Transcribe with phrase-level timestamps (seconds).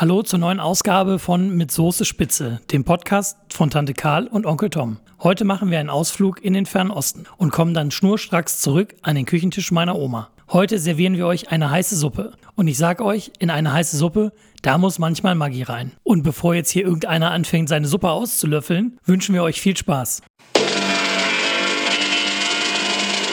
[0.00, 4.70] Hallo zur neuen Ausgabe von Mit Soße Spitze, dem Podcast von Tante Karl und Onkel
[4.70, 4.98] Tom.
[5.22, 9.14] Heute machen wir einen Ausflug in den Fernen Osten und kommen dann schnurstracks zurück an
[9.14, 10.30] den Küchentisch meiner Oma.
[10.50, 12.32] Heute servieren wir euch eine heiße Suppe.
[12.54, 14.32] Und ich sag euch, in eine heiße Suppe,
[14.62, 15.92] da muss manchmal Maggi rein.
[16.02, 20.22] Und bevor jetzt hier irgendeiner anfängt, seine Suppe auszulöffeln, wünschen wir euch viel Spaß.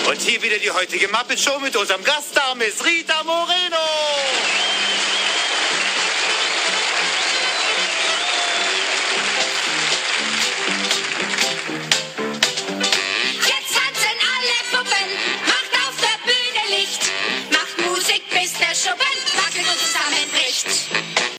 [0.10, 4.77] Und hier wieder die heutige Muppet Show mit unserem Gaststar Miss Rita Moreno.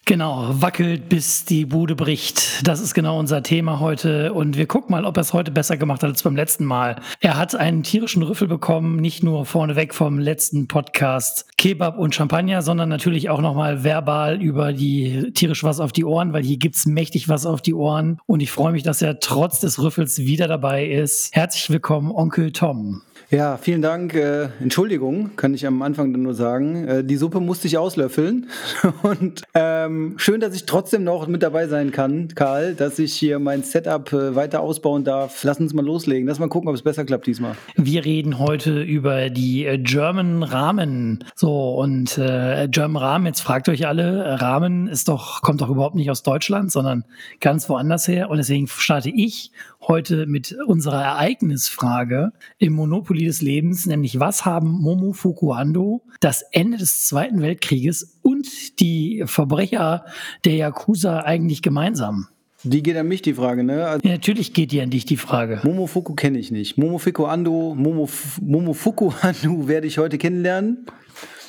[0.09, 2.67] Genau, wackelt bis die Bude bricht.
[2.67, 4.33] Das ist genau unser Thema heute.
[4.33, 6.97] Und wir gucken mal, ob er es heute besser gemacht hat als beim letzten Mal.
[7.21, 12.63] Er hat einen tierischen Rüffel bekommen, nicht nur vorneweg vom letzten Podcast Kebab und Champagner,
[12.63, 16.87] sondern natürlich auch nochmal verbal über die tierisch was auf die Ohren, weil hier gibt's
[16.87, 18.19] mächtig was auf die Ohren.
[18.25, 21.35] Und ich freue mich, dass er trotz des Rüffels wieder dabei ist.
[21.35, 23.03] Herzlich willkommen, Onkel Tom.
[23.31, 24.15] Ja, vielen Dank.
[24.15, 26.89] Äh, Entschuldigung, kann ich am Anfang dann nur sagen.
[26.89, 28.49] Äh, die Suppe musste ich auslöffeln.
[29.03, 33.39] Und ähm, schön, dass ich trotzdem noch mit dabei sein kann, Karl, dass ich hier
[33.39, 35.45] mein Setup äh, weiter ausbauen darf.
[35.45, 36.27] Lass uns mal loslegen.
[36.27, 37.55] Lass mal gucken, ob es besser klappt diesmal.
[37.77, 41.23] Wir reden heute über die äh, German Ramen.
[41.35, 45.69] So, und äh, German Ramen, jetzt fragt euch alle, äh, Ramen ist doch, kommt doch
[45.69, 47.05] überhaupt nicht aus Deutschland, sondern
[47.41, 48.31] ganz woanders her.
[48.31, 49.53] Und deswegen starte ich
[49.87, 56.79] heute mit unserer Ereignisfrage im Monopoly des Lebens, nämlich was haben Momo Fukuando, das Ende
[56.79, 60.05] des Zweiten Weltkrieges und die Verbrecher
[60.45, 62.29] der Yakuza eigentlich gemeinsam?
[62.65, 63.87] Die geht an mich, die Frage, ne?
[63.87, 65.61] Also, Ja, natürlich geht die an dich die Frage.
[65.63, 66.77] Momofuku kenne ich nicht.
[66.77, 70.87] Momofuku Ando, Momof Momofuku Ando werde ich heute kennenlernen.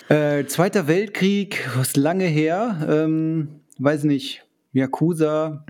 [0.07, 2.87] Äh, Zweiter Weltkrieg, was lange her.
[2.87, 4.43] Ähm, weiß nicht.
[4.71, 5.65] Yakuza.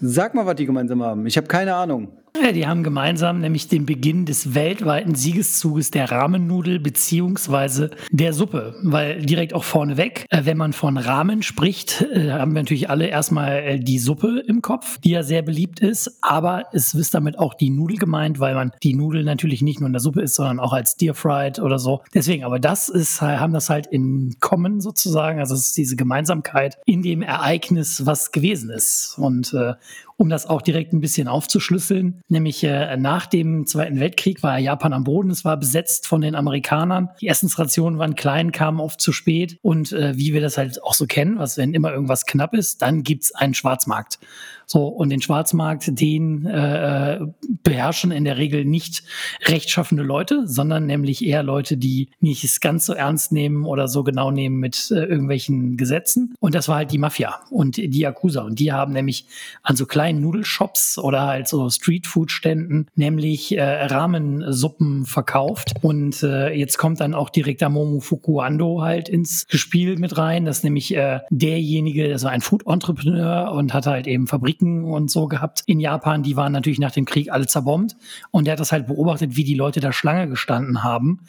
[0.00, 1.26] Sag mal, was die gemeinsam haben.
[1.26, 2.08] Ich habe keine Ahnung.
[2.54, 8.74] Die haben gemeinsam nämlich den Beginn des weltweiten Siegeszuges der Ramen-Nudel beziehungsweise der Suppe.
[8.82, 13.06] Weil direkt auch vorneweg, äh, wenn man von Ramen spricht, äh, haben wir natürlich alle
[13.06, 16.18] erstmal äh, die Suppe im Kopf, die ja sehr beliebt ist.
[16.22, 19.86] Aber es ist damit auch die Nudel gemeint, weil man die Nudel natürlich nicht nur
[19.86, 22.02] in der Suppe isst, sondern auch als Deer-Fried oder so.
[22.14, 25.40] Deswegen, aber das ist, haben das halt in Common sozusagen.
[25.40, 29.16] Also es ist diese Gemeinsamkeit in dem Ereignis, was gewesen ist.
[29.18, 29.74] Und äh,
[30.16, 32.22] um das auch direkt ein bisschen aufzuschlüsseln.
[32.28, 36.34] Nämlich äh, nach dem Zweiten Weltkrieg war Japan am Boden, es war besetzt von den
[36.34, 37.10] Amerikanern.
[37.20, 39.58] Die Essensrationen waren klein, kamen oft zu spät.
[39.62, 42.82] Und äh, wie wir das halt auch so kennen, was wenn immer irgendwas knapp ist,
[42.82, 44.18] dann gibt's einen Schwarzmarkt.
[44.66, 47.20] So, und den Schwarzmarkt, den äh,
[47.62, 49.04] beherrschen in der Regel nicht
[49.44, 54.02] rechtschaffende Leute, sondern nämlich eher Leute, die nicht es ganz so ernst nehmen oder so
[54.02, 56.34] genau nehmen mit äh, irgendwelchen Gesetzen.
[56.40, 58.42] Und das war halt die Mafia und die Yakuza.
[58.42, 59.26] Und die haben nämlich
[59.62, 65.74] an so kleinen Nudelshops oder halt so Streetfood-Ständen nämlich äh, Rahmensuppen verkauft.
[65.82, 70.44] Und äh, jetzt kommt dann auch direkt Momo Fukuando halt ins Spiel mit rein.
[70.44, 75.10] Das ist nämlich äh, derjenige, das war ein Food-Entrepreneur und hat halt eben Fabriken und
[75.10, 76.22] so gehabt in Japan.
[76.22, 77.96] Die waren natürlich nach dem Krieg alle zerbombt.
[78.30, 81.20] Und der hat das halt beobachtet, wie die Leute da Schlange gestanden haben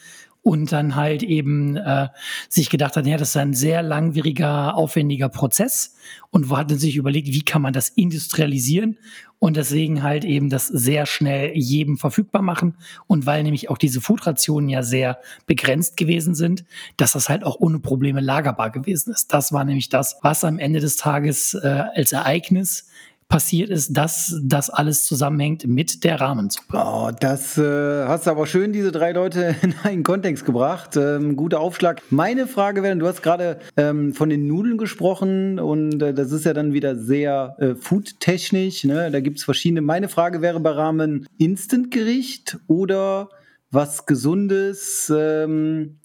[0.44, 2.08] und dann halt eben äh,
[2.48, 5.96] sich gedacht hat, ja, das ist ein sehr langwieriger, aufwendiger Prozess
[6.30, 8.98] und hat sich überlegt, wie kann man das industrialisieren
[9.40, 12.76] und deswegen halt eben das sehr schnell jedem verfügbar machen
[13.08, 16.64] und weil nämlich auch diese Foodrationen ja sehr begrenzt gewesen sind,
[16.96, 19.34] dass das halt auch ohne Probleme lagerbar gewesen ist.
[19.34, 22.88] Das war nämlich das, was am Ende des Tages äh, als Ereignis
[23.30, 26.78] passiert ist, dass das alles zusammenhängt mit der Rahmensuppe.
[26.78, 30.96] Oh, das äh, hast du aber schön diese drei Leute in einen Kontext gebracht.
[30.96, 32.02] Ähm, guter Aufschlag.
[32.10, 36.46] Meine Frage wäre, du hast gerade ähm, von den Nudeln gesprochen und äh, das ist
[36.46, 38.86] ja dann wieder sehr äh, foodtechnisch.
[38.86, 39.12] Ne?
[39.12, 39.82] Da gibt es verschiedene.
[39.82, 43.30] Meine Frage wäre bei Rahmen Instantgericht oder
[43.72, 45.98] was Gesundes, ähm,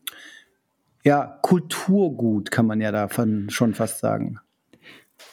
[1.04, 4.38] ja, Kulturgut kann man ja davon schon fast sagen.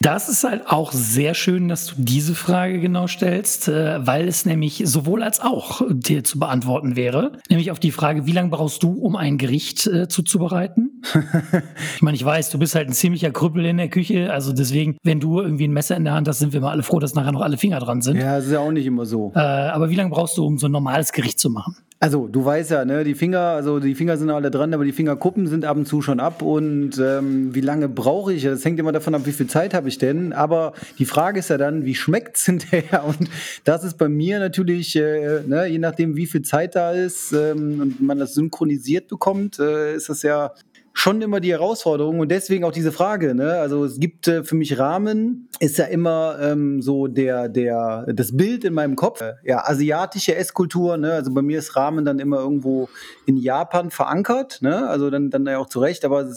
[0.01, 4.45] Das ist halt auch sehr schön, dass du diese Frage genau stellst, äh, weil es
[4.45, 7.33] nämlich sowohl als auch dir zu beantworten wäre.
[7.49, 11.01] Nämlich auf die Frage, wie lange brauchst du, um ein Gericht äh, zuzubereiten?
[11.95, 14.97] ich meine, ich weiß, du bist halt ein ziemlicher Krüppel in der Küche, also deswegen,
[15.03, 17.13] wenn du irgendwie ein Messer in der Hand hast, sind wir mal alle froh, dass
[17.13, 18.17] nachher noch alle Finger dran sind.
[18.17, 19.33] Ja, das ist ja auch nicht immer so.
[19.35, 21.75] Äh, aber wie lange brauchst du, um so ein normales Gericht zu machen?
[22.01, 24.93] Also, du weißt ja, ne, die Finger, also die Finger sind alle dran, aber die
[24.93, 26.41] Fingerkuppen sind ab und zu schon ab.
[26.41, 28.43] Und ähm, wie lange brauche ich?
[28.43, 30.31] Das hängt immer davon ab, wie viel Zeit habe ich denn.
[30.31, 33.03] Aber die Frage ist ja dann, wie schmeckt es hinterher?
[33.03, 33.29] Und
[33.65, 37.81] das ist bei mir natürlich, äh, ne, je nachdem, wie viel Zeit da ist ähm,
[37.81, 40.53] und man das synchronisiert bekommt, äh, ist das ja
[40.99, 43.33] schon immer die Herausforderung und deswegen auch diese Frage.
[43.33, 43.53] Ne?
[43.53, 48.35] Also es gibt äh, für mich Rahmen, ist ja immer ähm, so der, der, das
[48.35, 49.21] Bild in meinem Kopf.
[49.21, 51.13] Äh, ja, asiatische Esskultur, ne?
[51.13, 52.89] also bei mir ist Rahmen dann immer irgendwo
[53.25, 54.89] in Japan verankert, ne?
[54.89, 56.27] also dann, dann ja auch zurecht, aber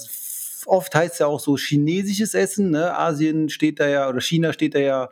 [0.67, 2.97] oft heißt es ja auch so chinesisches Essen, ne?
[2.97, 5.11] Asien steht da ja, oder China steht da ja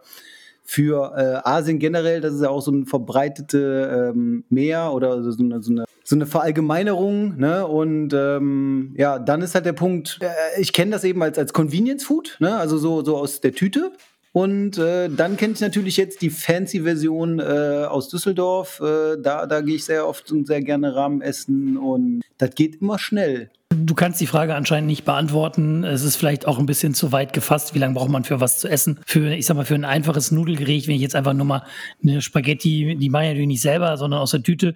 [0.62, 5.42] für äh, Asien generell, das ist ja auch so ein verbreitete ähm, Meer oder so
[5.42, 7.36] eine, so eine, so eine Verallgemeinerung.
[7.36, 7.66] Ne?
[7.66, 11.52] Und ähm, ja, dann ist halt der Punkt, äh, ich kenne das eben als, als
[11.52, 12.56] Convenience Food, ne?
[12.56, 13.92] also so, so aus der Tüte.
[14.32, 18.80] Und äh, dann kenne ich natürlich jetzt die Fancy-Version äh, aus Düsseldorf.
[18.80, 22.80] Äh, da da gehe ich sehr oft und sehr gerne Rahmen essen und das geht
[22.80, 23.50] immer schnell.
[23.72, 25.84] Du kannst die Frage anscheinend nicht beantworten.
[25.84, 27.72] Es ist vielleicht auch ein bisschen zu weit gefasst.
[27.72, 28.98] Wie lange braucht man für was zu essen?
[29.06, 31.62] Für, ich sag mal, für ein einfaches Nudelgericht, wenn ich jetzt einfach nur mal
[32.02, 34.74] eine Spaghetti, die mache ich natürlich nicht selber, sondern aus der Tüte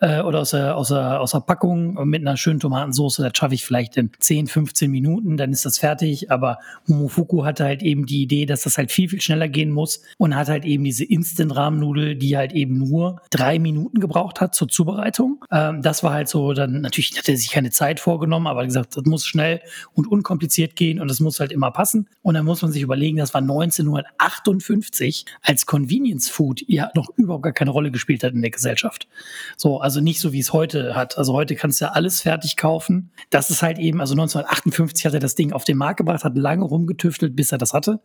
[0.00, 3.54] äh, oder aus der, aus, der, aus der Packung mit einer schönen Tomatensauce, das schaffe
[3.54, 6.30] ich vielleicht in 10, 15 Minuten, dann ist das fertig.
[6.30, 10.02] Aber Momofuku hatte halt eben die Idee, dass das halt viel, viel schneller gehen muss
[10.18, 14.68] und hat halt eben diese Instant-Rahmennudel, die halt eben nur drei Minuten gebraucht hat zur
[14.68, 15.42] Zubereitung.
[15.50, 18.64] Ähm, das war halt so, dann natürlich hat er sich keine Zeit vorgenommen genommen, aber
[18.64, 19.60] gesagt, das muss schnell
[19.92, 22.08] und unkompliziert gehen und das muss halt immer passen.
[22.22, 27.44] Und dann muss man sich überlegen, das war 1958, als Convenience Food ja noch überhaupt
[27.44, 29.08] gar keine Rolle gespielt hat in der Gesellschaft.
[29.56, 31.16] So, also nicht so wie es heute hat.
[31.16, 33.10] Also heute kannst du ja alles fertig kaufen.
[33.30, 36.36] Das ist halt eben, also 1958 hat er das Ding auf den Markt gebracht, hat
[36.36, 38.00] lange rumgetüftelt, bis er das hatte.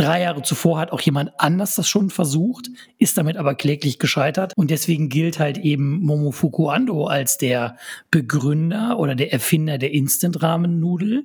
[0.00, 4.54] Drei Jahre zuvor hat auch jemand anders das schon versucht, ist damit aber kläglich gescheitert.
[4.56, 7.76] Und deswegen gilt halt eben Momofuku Ando als der
[8.10, 11.24] Begründer oder der Erfinder der Instant-Ramen-Nudel.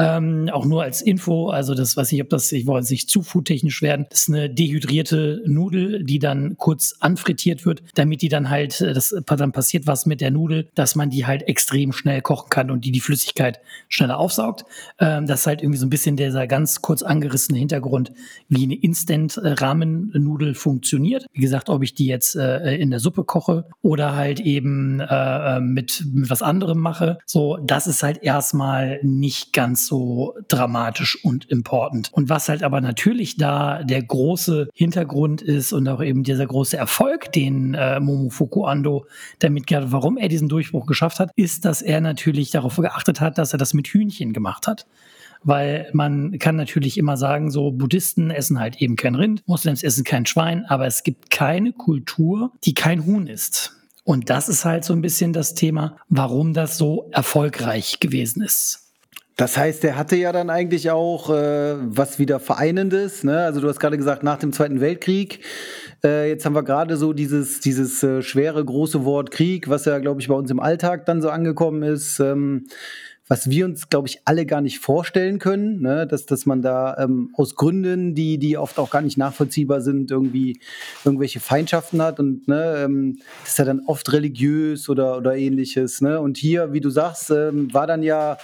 [0.00, 3.22] Ähm, auch nur als Info, also das weiß ich, ob das, ich wollte nicht zu
[3.22, 8.48] foodtechnisch werden, das ist eine dehydrierte Nudel, die dann kurz anfrittiert wird, damit die dann
[8.48, 12.22] halt, äh, das dann passiert was mit der Nudel, dass man die halt extrem schnell
[12.22, 14.64] kochen kann und die die Flüssigkeit schneller aufsaugt.
[14.98, 18.12] Ähm, das ist halt irgendwie so ein bisschen dieser ganz kurz angerissene Hintergrund,
[18.48, 21.26] wie eine Instant-Ramen-Nudel funktioniert.
[21.32, 25.56] Wie gesagt, ob ich die jetzt äh, in der Suppe koche oder halt eben äh,
[25.56, 31.22] äh mit, mit was anderem mache, so, das ist halt erstmal nicht ganz so dramatisch
[31.24, 32.10] und important.
[32.12, 36.76] Und was halt aber natürlich da der große Hintergrund ist und auch eben dieser große
[36.76, 39.06] Erfolg, den äh, Momofuku Ando
[39.40, 43.36] damit gerade, warum er diesen Durchbruch geschafft hat, ist, dass er natürlich darauf geachtet hat,
[43.36, 44.86] dass er das mit Hühnchen gemacht hat
[45.42, 50.04] weil man kann natürlich immer sagen, so Buddhisten essen halt eben kein Rind, Moslems essen
[50.04, 53.74] kein Schwein, aber es gibt keine Kultur, die kein Huhn isst.
[54.04, 58.89] Und das ist halt so ein bisschen das Thema, warum das so erfolgreich gewesen ist.
[59.40, 63.24] Das heißt, er hatte ja dann eigentlich auch äh, was wieder Vereinendes.
[63.24, 63.38] Ne?
[63.38, 65.40] Also du hast gerade gesagt, nach dem Zweiten Weltkrieg.
[66.04, 69.98] Äh, jetzt haben wir gerade so dieses, dieses äh, schwere, große Wort Krieg, was ja,
[69.98, 72.20] glaube ich, bei uns im Alltag dann so angekommen ist.
[72.20, 72.66] Ähm,
[73.28, 76.06] was wir uns, glaube ich, alle gar nicht vorstellen können, ne?
[76.06, 80.10] dass, dass man da ähm, aus Gründen, die, die oft auch gar nicht nachvollziehbar sind,
[80.10, 80.60] irgendwie
[81.02, 86.02] irgendwelche Feindschaften hat und ne, ähm, das ist ja dann oft religiös oder, oder ähnliches.
[86.02, 86.20] Ne?
[86.20, 88.36] Und hier, wie du sagst, ähm, war dann ja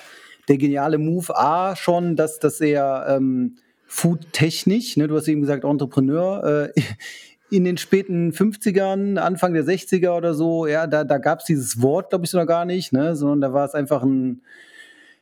[0.49, 3.57] der geniale Move A schon, dass, dass er ähm,
[3.87, 6.81] foodtechnisch, ne, du hast eben gesagt, Entrepreneur, äh,
[7.51, 11.81] in den späten 50ern, Anfang der 60er oder so, ja, da, da gab es dieses
[11.81, 14.43] Wort, glaube ich, noch gar nicht, ne, sondern da war es einfach ein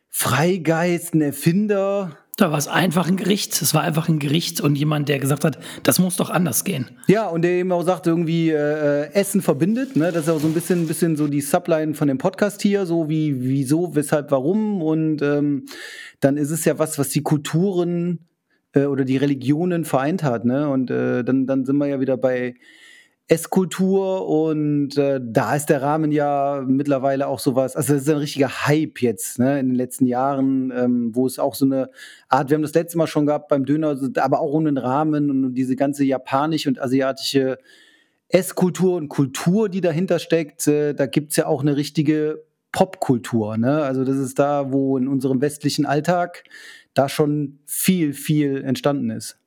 [0.08, 3.60] Freigeist, ein Erfinder, da war es einfach ein Gericht.
[3.62, 6.90] Es war einfach ein Gericht und jemand, der gesagt hat, das muss doch anders gehen.
[7.06, 9.94] Ja, und der eben auch sagt, irgendwie äh, Essen verbindet.
[9.94, 10.10] Ne?
[10.10, 13.08] Das ist auch so ein bisschen, bisschen so die Subline von dem Podcast hier, so
[13.08, 14.82] wie wieso, weshalb, warum.
[14.82, 15.66] Und ähm,
[16.20, 18.26] dann ist es ja was, was die Kulturen
[18.72, 20.44] äh, oder die Religionen vereint hat.
[20.44, 20.68] Ne?
[20.68, 22.54] Und äh, dann, dann sind wir ja wieder bei
[23.26, 28.18] Esskultur und äh, da ist der Rahmen ja mittlerweile auch sowas, also das ist ein
[28.18, 31.90] richtiger Hype jetzt ne, in den letzten Jahren, ähm, wo es auch so eine
[32.28, 35.30] Art, wir haben das letzte Mal schon gehabt beim Döner, aber auch um den Rahmen
[35.30, 37.58] und diese ganze japanische und asiatische
[38.28, 43.56] Esskultur und Kultur, die dahinter steckt, äh, da gibt's ja auch eine richtige Popkultur.
[43.56, 43.82] Ne?
[43.82, 46.44] Also das ist da, wo in unserem westlichen Alltag
[46.92, 49.38] da schon viel, viel entstanden ist.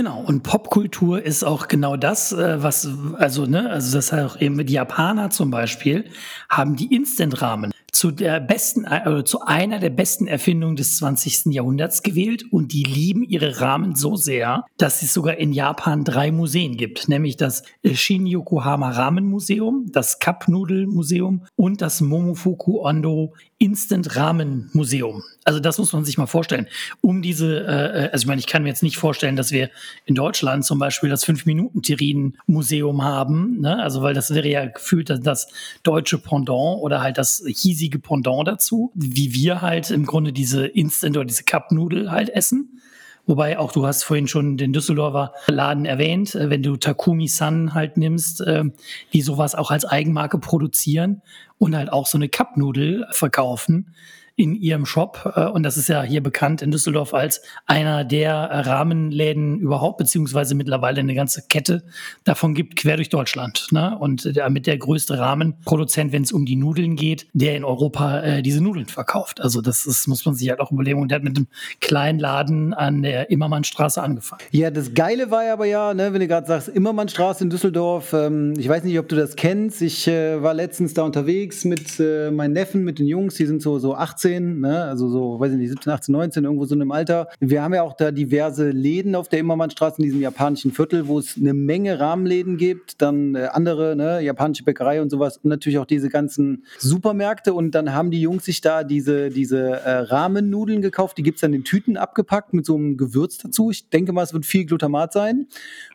[0.00, 2.88] Genau, und Popkultur ist auch genau das, äh, was,
[3.18, 6.06] also, ne, also das heißt auch eben die Japaner zum Beispiel
[6.48, 11.52] haben die Instant-Rahmen zu der besten, äh, zu einer der besten Erfindungen des 20.
[11.52, 16.32] Jahrhunderts gewählt und die lieben ihre Rahmen so sehr, dass es sogar in Japan drei
[16.32, 22.80] Museen gibt, nämlich das Shin Yokohama Ramen Museum, das Cup Noodle Museum und das Momofuku
[22.80, 25.22] Ondo Instant-Ramen-Museum.
[25.44, 26.66] Also das muss man sich mal vorstellen.
[27.02, 29.70] Um diese, äh, also ich meine, ich kann mir jetzt nicht vorstellen, dass wir
[30.06, 33.60] in Deutschland zum Beispiel das 5-Minuten-Terrinen-Museum haben.
[33.60, 33.78] Ne?
[33.78, 35.48] Also weil das wäre ja gefühlt das, das
[35.82, 41.18] deutsche Pendant oder halt das hiesige Pendant dazu, wie wir halt im Grunde diese Instant-
[41.18, 42.80] oder diese Cup-Nudel halt essen.
[43.30, 47.74] Wobei auch du hast vorhin schon den Düsseldorfer Laden erwähnt, äh, wenn du Takumi Sun
[47.74, 48.64] halt nimmst, äh,
[49.12, 51.22] die sowas auch als Eigenmarke produzieren
[51.56, 53.94] und halt auch so eine Cup-Nudel verkaufen
[54.40, 55.32] in ihrem Shop.
[55.36, 60.54] Äh, und das ist ja hier bekannt in Düsseldorf als einer der Rahmenläden überhaupt, beziehungsweise
[60.54, 61.84] mittlerweile eine ganze Kette
[62.24, 63.68] davon gibt, quer durch Deutschland.
[63.70, 63.96] Ne?
[63.98, 68.42] Und damit der größte Rahmenproduzent, wenn es um die Nudeln geht, der in Europa äh,
[68.42, 69.42] diese Nudeln verkauft.
[69.42, 71.02] Also das ist, muss man sich halt auch überlegen.
[71.02, 71.46] Und der hat mit einem
[71.80, 74.42] kleinen Laden an der Immermannstraße angefangen.
[74.52, 78.14] Ja, das Geile war ja aber ja, ne, wenn du gerade sagst, Immermannstraße in Düsseldorf.
[78.14, 79.82] Ähm, ich weiß nicht, ob du das kennst.
[79.82, 83.34] Ich äh, war letztens da unterwegs mit meinen Neffen, mit den Jungs.
[83.34, 84.84] Die sind so, so 18 18, ne?
[84.84, 87.28] also so, weiß ich nicht, 17, 18, 19, irgendwo so in einem Alter.
[87.40, 91.18] Wir haben ja auch da diverse Läden auf der Immermannstraße in diesem japanischen Viertel, wo
[91.18, 95.78] es eine Menge Rahmenläden gibt, dann äh, andere, ne, japanische Bäckerei und sowas und natürlich
[95.78, 100.82] auch diese ganzen Supermärkte und dann haben die Jungs sich da diese, diese äh, Rahmennudeln
[100.82, 103.70] gekauft, die gibt es dann in Tüten abgepackt mit so einem Gewürz dazu.
[103.70, 105.46] Ich denke mal, es wird viel Glutamat sein.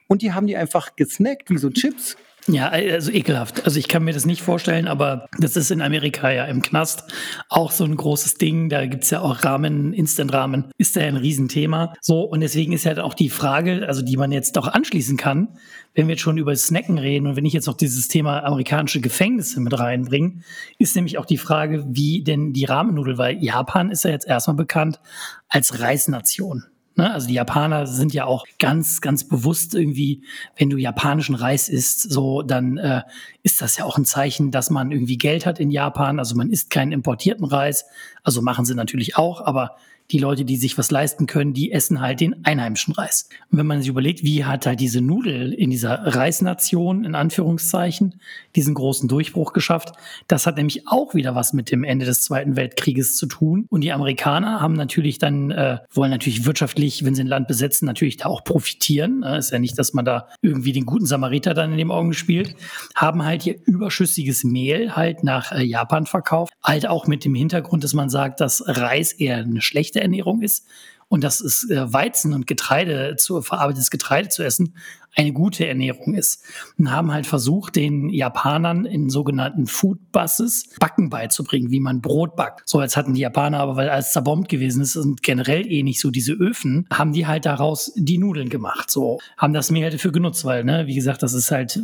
[0.07, 2.15] Und die haben die einfach gesnackt, wie so Chips.
[2.47, 3.65] Ja, also ekelhaft.
[3.65, 7.03] Also ich kann mir das nicht vorstellen, aber das ist in Amerika ja im Knast
[7.49, 8.69] auch so ein großes Ding.
[8.69, 11.95] Da gibt's ja auch Rahmen, Instant-Rahmen, ist da ja ein Riesenthema.
[12.01, 15.57] So, und deswegen ist halt auch die Frage, also die man jetzt doch anschließen kann,
[15.95, 19.01] wenn wir jetzt schon über Snacken reden und wenn ich jetzt noch dieses Thema amerikanische
[19.01, 20.41] Gefängnisse mit reinbringe,
[20.77, 24.55] ist nämlich auch die Frage, wie denn die Rahmennudel, weil Japan ist ja jetzt erstmal
[24.57, 24.99] bekannt
[25.47, 26.65] als Reisnation.
[26.95, 27.11] Ne?
[27.11, 30.23] Also die Japaner sind ja auch ganz, ganz bewusst irgendwie,
[30.57, 33.01] wenn du japanischen Reis isst, so dann äh,
[33.43, 36.19] ist das ja auch ein Zeichen, dass man irgendwie Geld hat in Japan.
[36.19, 37.85] Also man isst keinen importierten Reis.
[38.23, 39.75] Also machen sie natürlich auch, aber
[40.11, 43.27] die Leute, die sich was leisten können, die essen halt den einheimischen Reis.
[43.51, 48.19] Und wenn man sich überlegt, wie hat halt diese Nudel in dieser Reisnation, in Anführungszeichen,
[48.55, 49.93] diesen großen Durchbruch geschafft,
[50.27, 53.65] das hat nämlich auch wieder was mit dem Ende des Zweiten Weltkrieges zu tun.
[53.69, 57.85] Und die Amerikaner haben natürlich dann, äh, wollen natürlich wirtschaftlich, wenn sie ein Land besetzen,
[57.85, 59.23] natürlich da auch profitieren.
[59.23, 62.13] Äh, ist ja nicht, dass man da irgendwie den guten Samariter dann in den Augen
[62.13, 62.55] spielt.
[62.95, 66.53] Haben halt hier überschüssiges Mehl halt nach äh, Japan verkauft.
[66.63, 70.41] Halt auch mit dem Hintergrund, dass man sagt, dass Reis eher eine schlechte schlechte Ernährung
[70.41, 70.67] ist
[71.07, 74.75] und dass es äh, Weizen und Getreide, zu, verarbeitetes Getreide zu essen,
[75.15, 76.43] eine gute Ernährung ist.
[76.77, 82.35] Und haben halt versucht, den Japanern in sogenannten Food Buses Backen beizubringen, wie man Brot
[82.35, 82.67] backt.
[82.67, 86.01] So, als hatten die Japaner aber, weil alles zerbombt gewesen ist und generell eh nicht
[86.01, 88.89] so diese Öfen, haben die halt daraus die Nudeln gemacht.
[88.89, 91.79] So, haben das Mehl halt dafür genutzt, weil, ne, wie gesagt, das ist halt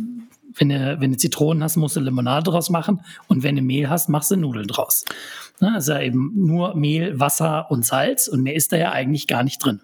[0.56, 3.00] wenn du, wenn du Zitronen hast, musst du Limonade draus machen.
[3.28, 5.04] Und wenn du Mehl hast, machst du Nudeln draus.
[5.60, 9.44] Ne, ja eben nur Mehl, Wasser und Salz und mehr ist da ja eigentlich gar
[9.44, 9.80] nicht drin.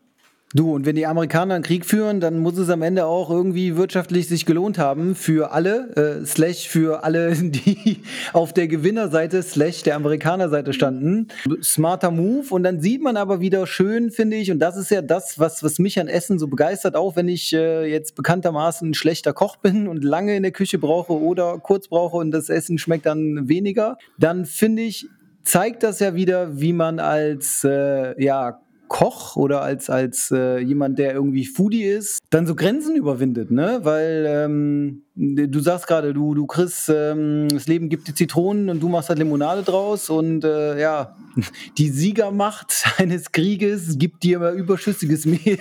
[0.54, 3.76] Du, und wenn die Amerikaner einen Krieg führen, dann muss es am Ende auch irgendwie
[3.76, 8.00] wirtschaftlich sich gelohnt haben für alle, äh, slash für alle, die
[8.32, 11.28] auf der Gewinnerseite, slash der Amerikanerseite standen.
[11.62, 12.46] Smarter Move.
[12.48, 15.62] Und dann sieht man aber wieder schön, finde ich, und das ist ja das, was,
[15.62, 19.56] was mich an Essen so begeistert, auch wenn ich äh, jetzt bekanntermaßen ein schlechter Koch
[19.56, 23.48] bin und lange in der Küche brauche oder kurz brauche und das Essen schmeckt dann
[23.50, 25.06] weniger, dann finde ich,
[25.44, 30.98] zeigt das ja wieder, wie man als äh, ja, Koch oder als, als äh, jemand,
[30.98, 33.80] der irgendwie Foodie ist, dann so Grenzen überwindet, ne?
[33.82, 38.80] Weil ähm, du sagst gerade, du, du kriegst, ähm, das Leben gibt dir Zitronen und
[38.80, 41.16] du machst halt Limonade draus und äh, ja,
[41.78, 45.58] die Siegermacht eines Krieges gibt dir immer überschüssiges Mehl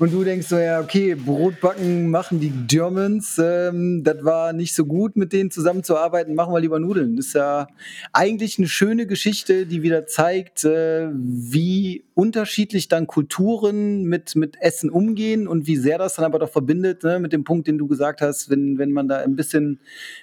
[0.00, 4.84] und du denkst so, ja, okay, Brotbacken machen die Germans, ähm, das war nicht so
[4.84, 7.16] gut, mit denen zusammenzuarbeiten, machen wir lieber Nudeln.
[7.16, 7.68] Das ist ja
[8.12, 14.90] eigentlich eine schöne Geschichte, die wieder zeigt, äh, wie unterschiedlich dann Kulturen mit, mit Essen
[14.90, 17.86] umgehen und wie sehr das dann aber doch verbindet, ne, mit dem Punkt, den du
[17.86, 19.80] gesagt hast, wenn wenn, man da ein bisschen,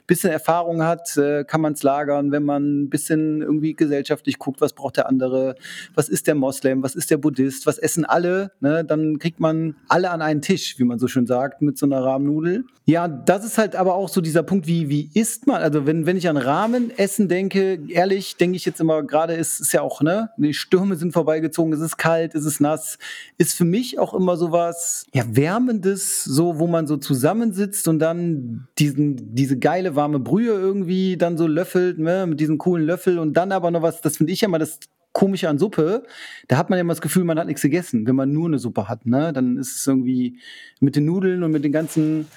[0.07, 2.31] bisschen Erfahrung hat, äh, kann man es lagern.
[2.31, 5.55] Wenn man ein bisschen irgendwie gesellschaftlich guckt, was braucht der andere,
[5.95, 8.83] was ist der Moslem, was ist der Buddhist, was essen alle, ne?
[8.83, 12.03] dann kriegt man alle an einen Tisch, wie man so schön sagt, mit so einer
[12.03, 12.65] Rahmennudel.
[12.89, 15.61] Ja, das ist halt aber auch so dieser Punkt, wie, wie isst man?
[15.61, 19.71] Also wenn, wenn ich an Rahmenessen denke, ehrlich, denke ich jetzt immer, gerade ist es
[19.73, 22.97] ja auch, ne, die Stürme sind vorbeigezogen, es ist kalt, es ist nass,
[23.37, 27.99] ist für mich auch immer so was, ja, Wärmendes, so, wo man so zusammensitzt und
[27.99, 28.38] dann
[28.77, 33.33] diesen, diese geile warme Brühe irgendwie dann so löffelt, ne, mit diesem coolen Löffel und
[33.33, 34.79] dann aber noch was, das finde ich ja mal das
[35.11, 36.03] Komische an Suppe,
[36.47, 38.07] da hat man ja immer das Gefühl, man hat nichts gegessen.
[38.07, 40.39] Wenn man nur eine Suppe hat, ne, dann ist es irgendwie
[40.79, 42.27] mit den Nudeln und mit den ganzen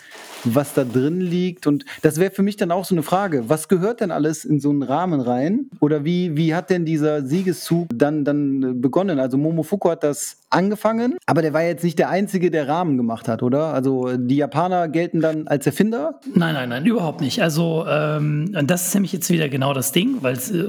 [0.45, 1.67] was da drin liegt.
[1.67, 4.61] Und das wäre für mich dann auch so eine Frage, was gehört denn alles in
[4.61, 5.71] so einen Rahmen rein?
[5.81, 9.19] Oder wie, wie hat denn dieser Siegeszug dann, dann begonnen?
[9.19, 13.27] Also Momofuku hat das angefangen, aber der war jetzt nicht der Einzige, der Rahmen gemacht
[13.29, 13.73] hat, oder?
[13.73, 16.21] Also die Japaner gelten dann als Erfinder?
[16.35, 17.43] Nein, nein, nein, überhaupt nicht.
[17.43, 20.69] Also ähm, das ist nämlich jetzt wieder genau das Ding, weil äh,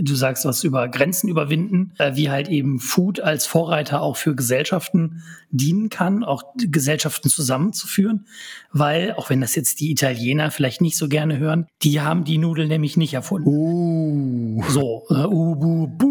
[0.00, 4.34] du sagst was über Grenzen überwinden, äh, wie halt eben Food als Vorreiter auch für
[4.34, 8.26] Gesellschaften dienen kann, auch Gesellschaften zusammenzuführen,
[8.72, 12.38] weil, auch wenn das jetzt die Italiener vielleicht nicht so gerne hören, die haben die
[12.38, 13.48] Nudeln nämlich nicht erfunden.
[13.48, 14.62] Uh.
[14.68, 16.08] So, äh, uh, bu, bu,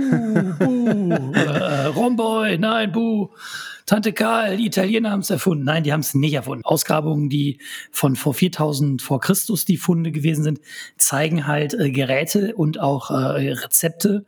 [0.59, 3.29] bu, äh, Romboy, nein, bu.
[3.85, 5.65] Tante Karl, die Italiener haben es erfunden.
[5.65, 6.63] Nein, die haben es nicht erfunden.
[6.63, 7.59] Ausgrabungen, die
[7.91, 10.61] von vor 4000 vor Christus die Funde gewesen sind,
[10.97, 14.25] zeigen halt äh, Geräte und auch äh, Rezepte,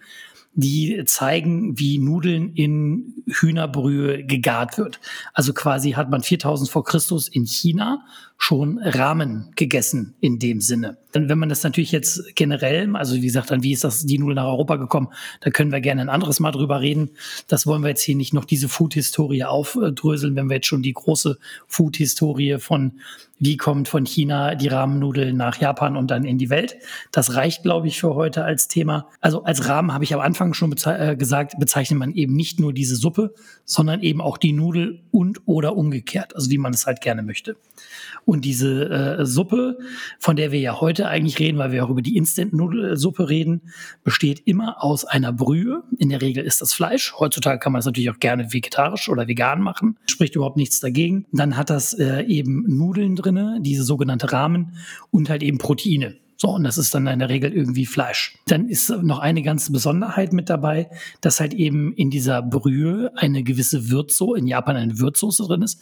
[0.55, 4.99] die zeigen, wie Nudeln in Hühnerbrühe gegart wird.
[5.33, 8.05] Also quasi hat man 4000 vor Christus in China
[8.37, 10.97] schon Rahmen gegessen in dem Sinne.
[11.13, 14.19] Denn wenn man das natürlich jetzt generell, also wie gesagt, dann wie ist das die
[14.19, 15.07] Nudeln nach Europa gekommen,
[15.39, 17.11] da können wir gerne ein anderes Mal drüber reden.
[17.47, 20.93] Das wollen wir jetzt hier nicht noch diese Food-Historie aufdröseln, wenn wir jetzt schon die
[20.93, 21.37] große
[21.67, 22.99] Food-Historie von
[23.37, 26.77] wie kommt von China die Rahmennudeln nach Japan und dann in die Welt.
[27.11, 29.09] Das reicht, glaube ich, für heute als Thema.
[29.19, 32.59] Also als Rahmen habe ich am Anfang schon beze äh, gesagt, bezeichnet man eben nicht
[32.59, 33.33] nur diese Suppe,
[33.65, 37.57] sondern eben auch die Nudel und oder umgekehrt, also wie man es halt gerne möchte.
[38.25, 39.77] Und diese äh, Suppe,
[40.19, 43.61] von der wir ja heute eigentlich reden, weil wir auch über die Instant-Nudelsuppe reden,
[44.03, 45.83] besteht immer aus einer Brühe.
[45.99, 47.13] In der Regel ist das Fleisch.
[47.19, 49.97] Heutzutage kann man das natürlich auch gerne vegetarisch oder vegan machen.
[50.07, 51.25] Spricht überhaupt nichts dagegen.
[51.31, 54.77] Dann hat das äh, eben Nudeln drinne, diese sogenannte Rahmen
[55.11, 56.15] und halt eben Proteine.
[56.37, 58.37] So, und das ist dann in der Regel irgendwie Fleisch.
[58.47, 60.89] Dann ist noch eine ganze Besonderheit mit dabei,
[61.21, 65.79] dass halt eben in dieser Brühe eine gewisse Würzsoße, in Japan eine Würzsoße drin ist,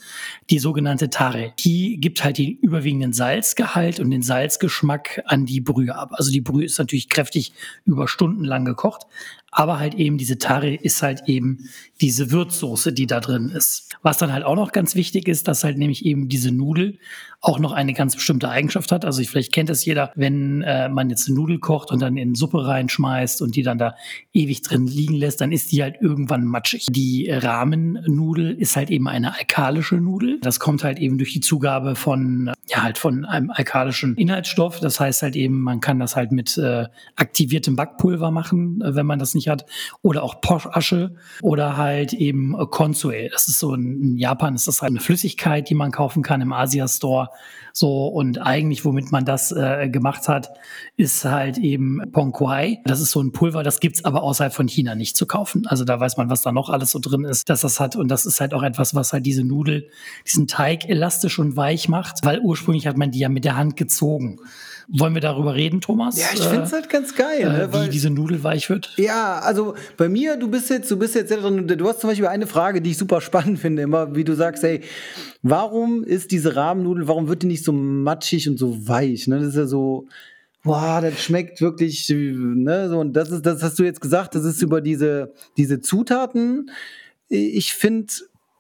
[0.52, 1.54] die sogenannte Tare.
[1.60, 6.12] Die gibt halt den überwiegenden Salzgehalt und den Salzgeschmack an die Brühe ab.
[6.14, 7.54] Also die Brühe ist natürlich kräftig
[7.86, 9.08] über Stunden lang gekocht,
[9.54, 11.70] aber halt eben diese Tare ist halt eben
[12.02, 13.90] diese Würzsoße, die da drin ist.
[14.02, 16.98] Was dann halt auch noch ganz wichtig ist, dass halt nämlich eben diese Nudel
[17.44, 19.04] auch noch eine ganz bestimmte Eigenschaft hat.
[19.04, 22.16] Also ich, vielleicht kennt es jeder, wenn äh, man jetzt eine Nudel kocht und dann
[22.16, 23.96] in Suppe reinschmeißt und die dann da
[24.32, 26.86] ewig drin liegen lässt, dann ist die halt irgendwann matschig.
[26.90, 30.40] Die Rahmennudel ist halt eben eine alkalische Nudel.
[30.42, 34.80] Das kommt halt eben durch die Zugabe von, ja halt von einem alkalischen Inhaltsstoff.
[34.80, 36.86] Das heißt halt eben, man kann das halt mit äh,
[37.18, 39.66] aktiviertem Backpulver machen, äh, wenn man das nicht hat.
[40.02, 43.30] Oder auch Poschasche oder halt eben äh, Consue.
[43.30, 46.54] Das ist so in, Japan ist das halt eine Flüssigkeit, die man kaufen kann im
[46.54, 47.30] Asia Store.
[47.76, 50.52] So, und eigentlich, womit man das äh, gemacht hat,
[50.96, 52.82] ist halt eben Pongquai.
[52.86, 55.66] Das ist so ein Pulver, das gibt's aber außerhalb von China nicht zu kaufen.
[55.66, 57.96] Also da weiß man, was da noch alles so drin ist, dass das hat.
[57.96, 59.90] Und das ist halt auch etwas, was halt diese Nudel,
[60.28, 63.76] diesen Teig elastisch und weich macht, weil ursprünglich hat man die ja mit der Hand
[63.76, 64.40] gezogen.
[64.88, 66.20] Wollen wir darüber reden, Thomas?
[66.20, 68.94] Ja, ich finde es halt ganz geil, äh, ne, wie weil- diese Nudel weich wird.
[68.98, 72.10] Ja, also bei mir, du bist jetzt, du bist jetzt sehr drin, du hast zum
[72.10, 74.82] Beispiel eine Frage, die ich super spannend finde, immer, wie du sagst, ey,
[75.42, 79.28] warum ist diese Rahmennudel, warum wird die nicht so matschig und so weich?
[79.28, 79.40] Ne?
[79.40, 80.08] Das ist ja so,
[80.64, 84.44] boah, das schmeckt wirklich, ne, so, und das ist, das hast du jetzt gesagt, das
[84.46, 86.70] ist über diese, diese Zutaten.
[87.30, 88.08] Ich finde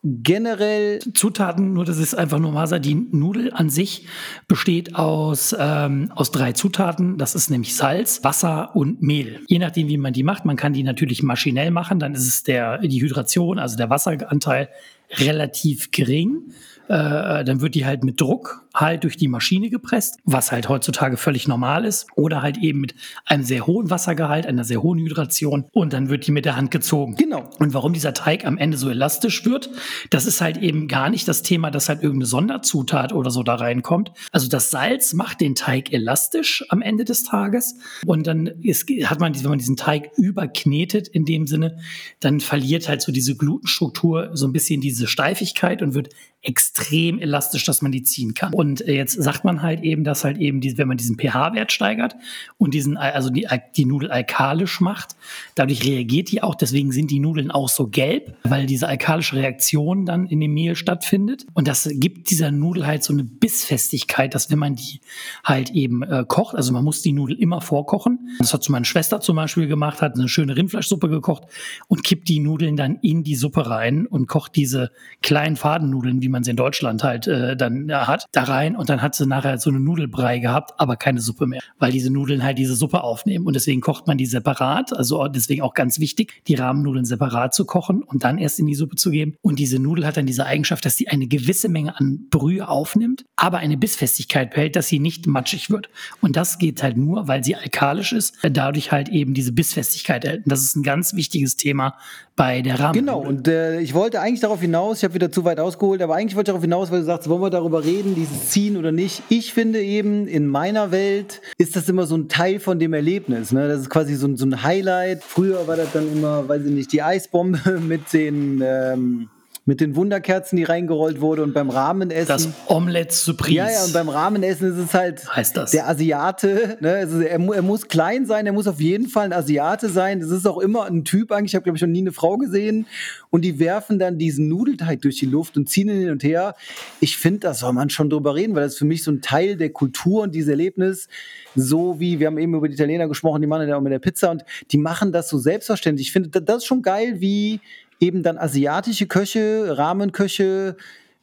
[0.03, 2.79] generell, Zutaten, nur das ist einfach nur Masa.
[2.79, 4.05] Die Nudel an sich
[4.47, 7.17] besteht aus, ähm, aus drei Zutaten.
[7.17, 9.39] Das ist nämlich Salz, Wasser und Mehl.
[9.47, 12.43] Je nachdem, wie man die macht, man kann die natürlich maschinell machen, dann ist es
[12.43, 14.69] der, die Hydration, also der Wasseranteil
[15.11, 16.51] relativ gering.
[16.89, 21.17] Äh, dann wird die halt mit Druck halt durch die Maschine gepresst, was halt heutzutage
[21.17, 22.07] völlig normal ist.
[22.15, 25.65] Oder halt eben mit einem sehr hohen Wassergehalt, einer sehr hohen Hydration.
[25.71, 27.15] Und dann wird die mit der Hand gezogen.
[27.15, 27.49] Genau.
[27.59, 29.69] Und warum dieser Teig am Ende so elastisch wird,
[30.09, 33.55] das ist halt eben gar nicht das Thema, dass halt irgendeine Sonderzutat oder so da
[33.55, 34.11] reinkommt.
[34.31, 37.75] Also das Salz macht den Teig elastisch am Ende des Tages.
[38.05, 41.77] Und dann ist, hat man, wenn man diesen Teig überknetet in dem Sinne,
[42.19, 46.09] dann verliert halt so diese Glutenstruktur so ein bisschen diese Steifigkeit und wird
[46.41, 48.53] extrem elastisch, dass man die ziehen kann.
[48.53, 52.15] Und äh, jetzt sagt man halt eben, dass halt eben, wenn man diesen pH-Wert steigert
[52.57, 55.15] und diesen, also die, die Nudel alkalisch macht,
[55.55, 60.05] dadurch reagiert die auch, deswegen sind die Nudeln auch so gelb, weil diese alkalische Reaktion
[60.05, 61.45] dann in dem Mehl stattfindet.
[61.53, 65.01] Und das gibt dieser Nudel halt so eine Bissfestigkeit, dass wenn man die
[65.43, 68.29] halt eben äh, kocht, also man muss die Nudel immer vorkochen.
[68.39, 71.43] Das hat so meine Schwester zum Beispiel gemacht, hat eine schöne Rindfleischsuppe gekocht
[71.87, 76.29] und kippt die Nudeln dann in die Suppe rein und kocht diese kleinen Fadennudeln, wie
[76.29, 79.25] man sie in Deutschland halt äh, dann äh, hat, da rein und dann hat sie
[79.25, 83.03] nachher so eine Nudelbrei gehabt, aber keine Suppe mehr, weil diese Nudeln halt diese Suppe
[83.03, 87.53] aufnehmen und deswegen kocht man die separat, also deswegen auch ganz wichtig, die Rahmennudeln separat
[87.53, 90.25] zu kochen und dann erst in die Suppe zu geben und diese Nudel hat dann
[90.25, 94.87] diese Eigenschaft, dass sie eine gewisse Menge an Brühe aufnimmt, aber eine Bissfestigkeit behält, dass
[94.87, 95.89] sie nicht matschig wird
[96.21, 100.45] und das geht halt nur, weil sie alkalisch ist, dadurch halt eben diese Bissfestigkeit erhält.
[100.45, 101.95] Und das ist ein ganz wichtiges Thema
[102.35, 102.93] bei der Rahmen.
[102.93, 106.15] Genau, und äh, ich wollte eigentlich darauf hinaus, ich habe wieder zu weit ausgeholt, aber
[106.15, 108.91] eigentlich wollte ich darauf hinaus, weil du sagst, wollen wir darüber reden, dieses Ziehen oder
[108.91, 109.21] nicht.
[109.29, 113.51] Ich finde eben, in meiner Welt ist das immer so ein Teil von dem Erlebnis.
[113.51, 113.67] Ne?
[113.67, 115.23] Das ist quasi so, so ein Highlight.
[115.23, 118.61] Früher war das dann immer, weiß ich nicht, die Eisbombe mit den.
[118.65, 119.29] Ähm,
[119.65, 122.27] mit den Wunderkerzen, die reingerollt wurde und beim Ramenessen.
[122.27, 123.53] Das Omelette Surprise.
[123.55, 125.71] Ja, ja, und beim Ramenessen ist es halt Heißt das.
[125.71, 126.77] der Asiate.
[126.81, 126.91] Ne?
[126.95, 130.19] Also er, er muss klein sein, er muss auf jeden Fall ein Asiate sein.
[130.19, 131.51] Das ist auch immer ein Typ eigentlich.
[131.51, 132.87] Ich habe, glaube ich, noch nie eine Frau gesehen.
[133.29, 136.55] Und die werfen dann diesen Nudelteig durch die Luft und ziehen ihn hin und her.
[136.99, 139.21] Ich finde, da soll man schon drüber reden, weil das ist für mich so ein
[139.21, 141.07] Teil der Kultur und dieses Erlebnis.
[141.55, 143.99] So wie, wir haben eben über die Italiener gesprochen, die machen ja auch mit der
[143.99, 146.07] Pizza und die machen das so selbstverständlich.
[146.07, 147.61] Ich finde, da- das ist schon geil, wie
[148.03, 150.75] eben dann asiatische Köche, Rahmenköche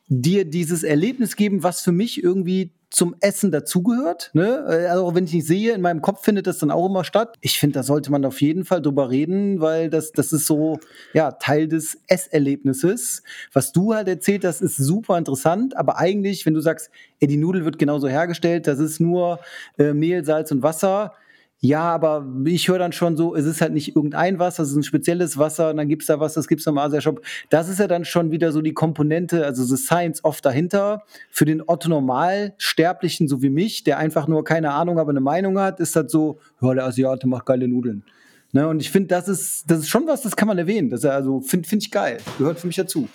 [0.08, 4.30] dir dieses Erlebnis geben, was für mich irgendwie zum Essen dazugehört.
[4.32, 4.64] Ne?
[4.64, 7.36] Also auch wenn ich nicht sehe, in meinem Kopf findet das dann auch immer statt.
[7.40, 10.80] Ich finde, da sollte man auf jeden Fall drüber reden, weil das, das ist so
[11.12, 13.22] ja, Teil des Esserlebnisses.
[13.52, 16.90] Was du halt erzählt hast, ist super interessant, aber eigentlich, wenn du sagst,
[17.20, 19.38] ey, die Nudel wird genauso hergestellt, das ist nur
[19.78, 21.14] äh, Mehl, Salz und Wasser,
[21.62, 24.77] ja, aber ich höre dann schon so, es ist halt nicht irgendein Wasser, es ist
[24.77, 27.20] ein spezielles Wasser und dann gibt's da was, das gibt's noch im Asia-Shop.
[27.51, 31.03] Das ist ja dann schon wieder so die Komponente, also the Science oft dahinter.
[31.31, 35.81] Für den Otto-Normalsterblichen, so wie mich, der einfach nur keine Ahnung, aber eine Meinung hat,
[35.81, 38.05] ist das so, ja, der Asiate macht geile Nudeln.
[38.53, 40.88] Ne, und ich finde, das ist, das ist schon was, das kann man erwähnen.
[40.88, 42.18] Das ist also, finde find ich geil.
[42.38, 43.09] Gehört für mich dazu.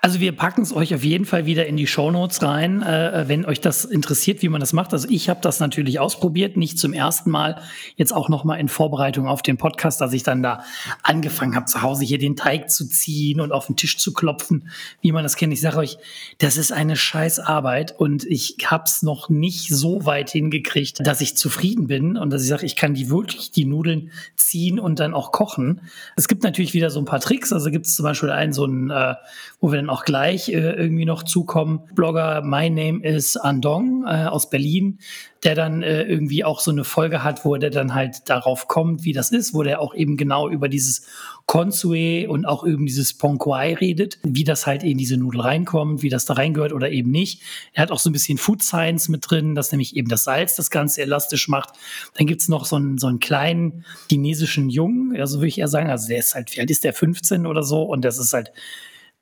[0.00, 3.44] Also wir packen es euch auf jeden Fall wieder in die Shownotes rein, äh, wenn
[3.44, 4.92] euch das interessiert, wie man das macht.
[4.92, 7.60] Also ich habe das natürlich ausprobiert, nicht zum ersten Mal,
[7.96, 10.62] jetzt auch noch mal in Vorbereitung auf den Podcast, dass ich dann da
[11.02, 14.70] angefangen habe, zu Hause hier den Teig zu ziehen und auf den Tisch zu klopfen,
[15.00, 15.52] wie man das kennt.
[15.52, 15.98] Ich sage euch,
[16.38, 21.20] das ist eine scheiß Arbeit und ich habe es noch nicht so weit hingekriegt, dass
[21.20, 25.00] ich zufrieden bin und dass ich sage, ich kann die wirklich die Nudeln ziehen und
[25.00, 25.82] dann auch kochen.
[26.16, 27.52] Es gibt natürlich wieder so ein paar Tricks.
[27.52, 29.14] Also gibt es zum Beispiel einen so einen, äh,
[29.60, 31.80] wo wir dann auch gleich äh, irgendwie noch zukommen.
[31.94, 34.98] Blogger My Name is Andong äh, aus Berlin,
[35.44, 39.04] der dann äh, irgendwie auch so eine Folge hat, wo der dann halt darauf kommt,
[39.04, 41.06] wie das ist, wo der auch eben genau über dieses
[41.46, 46.10] Consue und auch eben dieses Ponquai redet, wie das halt in diese Nudel reinkommt, wie
[46.10, 47.42] das da reingehört oder eben nicht.
[47.72, 50.56] Er hat auch so ein bisschen Food Science mit drin, dass nämlich eben das Salz
[50.56, 51.70] das Ganze elastisch macht.
[52.14, 55.90] Dann gibt's noch so einen, so einen kleinen chinesischen Jungen, also würde ich eher sagen,
[55.90, 58.52] also der ist halt, wie alt ist der, 15 oder so und das ist halt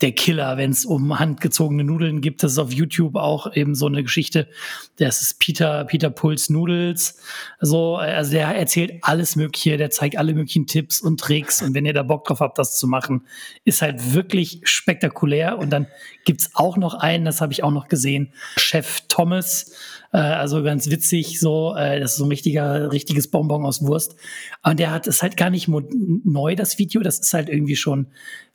[0.00, 2.42] der Killer, wenn es um handgezogene Nudeln gibt.
[2.42, 4.48] Das ist auf YouTube auch eben so eine Geschichte.
[4.96, 7.18] Das ist Peter, Peter Puls Noodles.
[7.60, 11.62] So, also der erzählt alles Mögliche, der zeigt alle möglichen Tipps und Tricks.
[11.62, 13.26] Und wenn ihr da Bock drauf habt, das zu machen,
[13.64, 15.58] ist halt wirklich spektakulär.
[15.58, 15.88] Und dann
[16.24, 19.72] gibt's auch noch einen, das habe ich auch noch gesehen, Chef Thomas.
[20.12, 24.14] Äh, also ganz witzig, so, äh, das ist so ein richtiger, richtiges Bonbon aus Wurst.
[24.62, 27.02] Und der hat es halt gar nicht neu, das Video.
[27.02, 28.06] Das ist halt irgendwie schon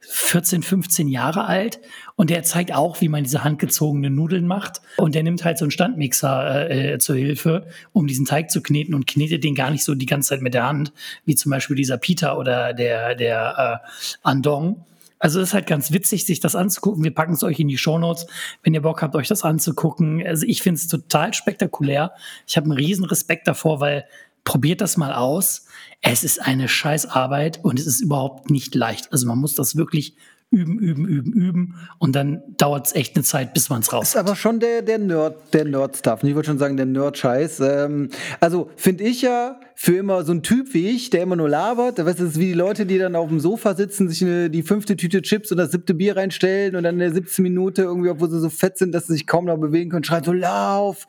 [0.08, 1.80] 14, 15 Jahre alt.
[2.16, 4.82] Und der zeigt auch, wie man diese handgezogenen Nudeln macht.
[4.98, 8.62] Und der nimmt halt so einen Standmixer äh, äh, zur Hilfe, um diesen Teig zu
[8.62, 10.94] kneten und knetet den gar nicht so die ganze Zeit mit der Hand,
[11.26, 13.88] wie zum Beispiel dieser Peter oder der, der äh,
[14.24, 14.86] Andong.
[15.24, 17.02] Also ist halt ganz witzig, sich das anzugucken.
[17.02, 18.28] Wir packen es euch in die Shownotes,
[18.62, 20.22] wenn ihr Bock habt, euch das anzugucken.
[20.26, 22.12] Also ich finde es total spektakulär.
[22.46, 24.06] Ich habe einen riesen Respekt davor, weil
[24.44, 25.66] probiert das mal aus.
[26.02, 29.12] Es ist eine Scheißarbeit und es ist überhaupt nicht leicht.
[29.12, 30.16] Also man muss das wirklich
[30.54, 34.10] üben, üben, üben, üben und dann dauert es echt eine Zeit, bis man es raus
[34.10, 36.24] Ist aber schon der, der Nerd, der Nerd-Stuff.
[36.24, 37.60] Ich wollte schon sagen, der Nerd-Scheiß.
[37.62, 41.50] Ähm, also finde ich ja für immer so ein Typ wie ich, der immer nur
[41.50, 41.98] labert.
[41.98, 44.50] Weißt du, das ist wie die Leute, die dann auf dem Sofa sitzen, sich eine,
[44.50, 47.82] die fünfte Tüte Chips und das siebte Bier reinstellen und dann in der 17 Minute
[47.82, 50.34] irgendwie, obwohl sie so fett sind, dass sie sich kaum noch bewegen können, schreien so,
[50.34, 51.08] lauf.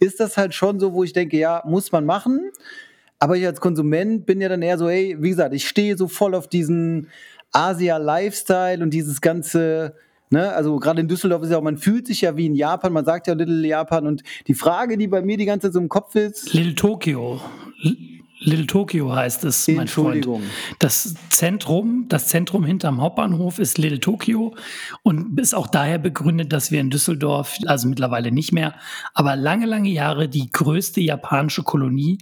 [0.00, 2.50] Ist das halt schon so, wo ich denke, ja, muss man machen.
[3.18, 6.06] Aber ich als Konsument bin ja dann eher so, ey, wie gesagt, ich stehe so
[6.06, 7.08] voll auf diesen
[7.56, 9.94] Asia-Lifestyle und dieses ganze,
[10.30, 12.92] ne, also gerade in Düsseldorf ist ja auch, man fühlt sich ja wie in Japan,
[12.92, 15.80] man sagt ja Little Japan und die Frage, die bei mir die ganze Zeit so
[15.80, 17.40] im Kopf ist, Little Tokyo.
[18.40, 20.40] Little Tokyo heißt es, mein Entschuldigung.
[20.40, 20.76] Freund.
[20.78, 24.54] Das Zentrum, das Zentrum hinterm Hauptbahnhof ist Little Tokyo
[25.02, 28.74] und ist auch daher begründet, dass wir in Düsseldorf, also mittlerweile nicht mehr,
[29.14, 32.18] aber lange, lange Jahre die größte japanische Kolonie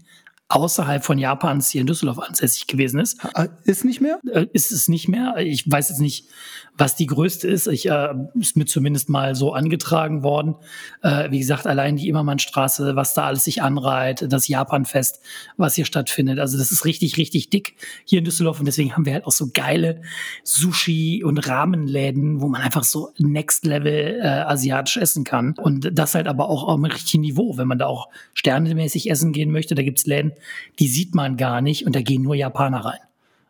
[0.49, 3.19] außerhalb von Japans hier in Düsseldorf ansässig gewesen ist.
[3.35, 4.21] ah, ist nicht mehr?
[4.31, 5.37] Äh, ist es nicht mehr.
[5.39, 6.29] Ich weiß jetzt nicht,
[6.77, 7.69] was die größte ist.
[7.69, 10.57] Ich äh, ist mir zumindest mal so angetragen worden.
[11.03, 15.21] Äh, wie gesagt, allein die Immermannstraße, was da alles sich anreiht, das Japanfest,
[15.57, 16.41] was hier stattfindet.
[16.41, 19.33] Also das ist richtig, richtig dick hier in Düsseldorf und deswegen haben wir halt auch
[19.33, 20.03] so geile
[20.43, 26.15] Sushi und Rahmenläden, wo man einfach so Next Level äh, asiatisch essen kann und das
[26.15, 29.77] halt aber auch auf einem richtigen Niveau, wenn man da auch sternemäßig essen gehen möchte.
[29.77, 30.33] Da gibt's Läden,
[30.81, 32.99] die sieht man gar nicht und da gehen nur Japaner rein.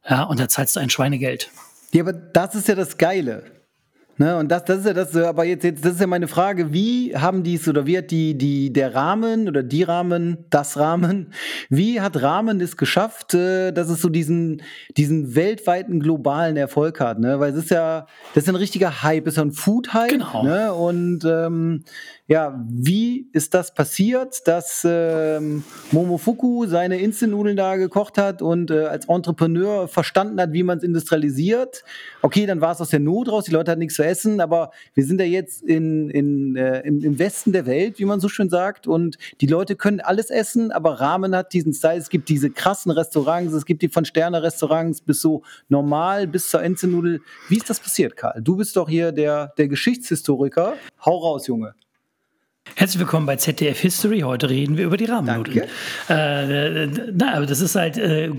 [0.09, 1.51] Ja, und da zahlst du ein Schweinegeld.
[1.95, 3.45] Ja, aber das ist ja das Geile.
[4.17, 6.73] Ne, und das, das ist ja das, aber jetzt, jetzt, das ist ja meine Frage,
[6.73, 10.77] wie haben die es oder wie hat die, die, der Rahmen oder die Rahmen, das
[10.77, 11.33] Rahmen,
[11.69, 14.63] wie hat Rahmen es geschafft, äh, dass es so diesen,
[14.97, 17.41] diesen weltweiten globalen Erfolg hat, ne?
[17.41, 20.11] Weil es ist ja, das ist ein richtiger Hype, ist ja ein Food-Hype.
[20.11, 20.45] Genau.
[20.45, 20.73] Ne?
[20.73, 21.83] Und ähm,
[22.27, 28.87] ja, wie ist das passiert, dass ähm, Momofuku seine Instant-Nudeln da gekocht hat und äh,
[28.87, 31.85] als Entrepreneur verstanden hat, wie man es industrialisiert?
[32.23, 34.71] Okay, dann war es aus der Not raus, die Leute hatten nichts zu essen, aber
[34.95, 38.31] wir sind ja jetzt in, in, äh, im, im Westen der Welt, wie man so
[38.31, 41.99] schön sagt, und die Leute können alles essen, aber Ramen hat diesen Style.
[41.99, 46.63] Es gibt diese krassen Restaurants, es gibt die von Sterne-Restaurants bis so normal, bis zur
[46.63, 47.21] Instant-Nudel.
[47.51, 48.41] Wie ist das passiert, Karl?
[48.43, 50.73] Du bist doch hier der, der Geschichtshistoriker.
[51.05, 51.75] Hau raus, Junge.
[52.77, 54.21] Herzlich willkommen bei ZDF History.
[54.21, 55.69] Heute reden wir über die Rahmennudeln.
[56.09, 58.31] Äh, na, aber das ist halt, äh,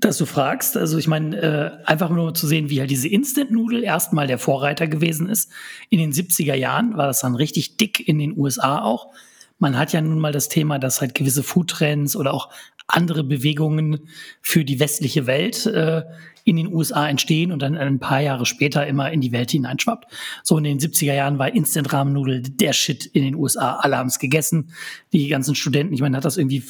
[0.00, 0.76] dass du fragst.
[0.76, 4.88] Also ich meine, äh, einfach nur zu sehen, wie halt diese Instant-Nudel erstmal der Vorreiter
[4.88, 5.50] gewesen ist.
[5.88, 9.12] In den 70er Jahren war das dann richtig dick in den USA auch.
[9.58, 12.50] Man hat ja nun mal das Thema, dass halt gewisse Foodtrends oder auch
[12.88, 14.08] andere Bewegungen
[14.42, 16.02] für die westliche Welt äh,
[16.48, 20.06] in den USA entstehen und dann ein paar Jahre später immer in die Welt hineinschwappt.
[20.42, 23.76] So in den 70er Jahren war Instant Rahmennudel der Shit in den USA.
[23.76, 24.72] Alle haben es gegessen.
[25.12, 26.62] Die ganzen Studenten, ich meine, hat das irgendwie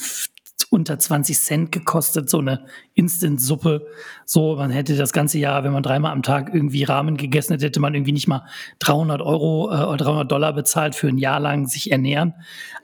[0.70, 3.86] unter 20 Cent gekostet, so eine Instant-Suppe.
[4.26, 7.66] So, man hätte das ganze Jahr, wenn man dreimal am Tag irgendwie Rahmen gegessen hätte,
[7.66, 8.44] hätte man irgendwie nicht mal
[8.80, 12.34] 300 Euro äh, oder 300 Dollar bezahlt für ein Jahr lang sich ernähren.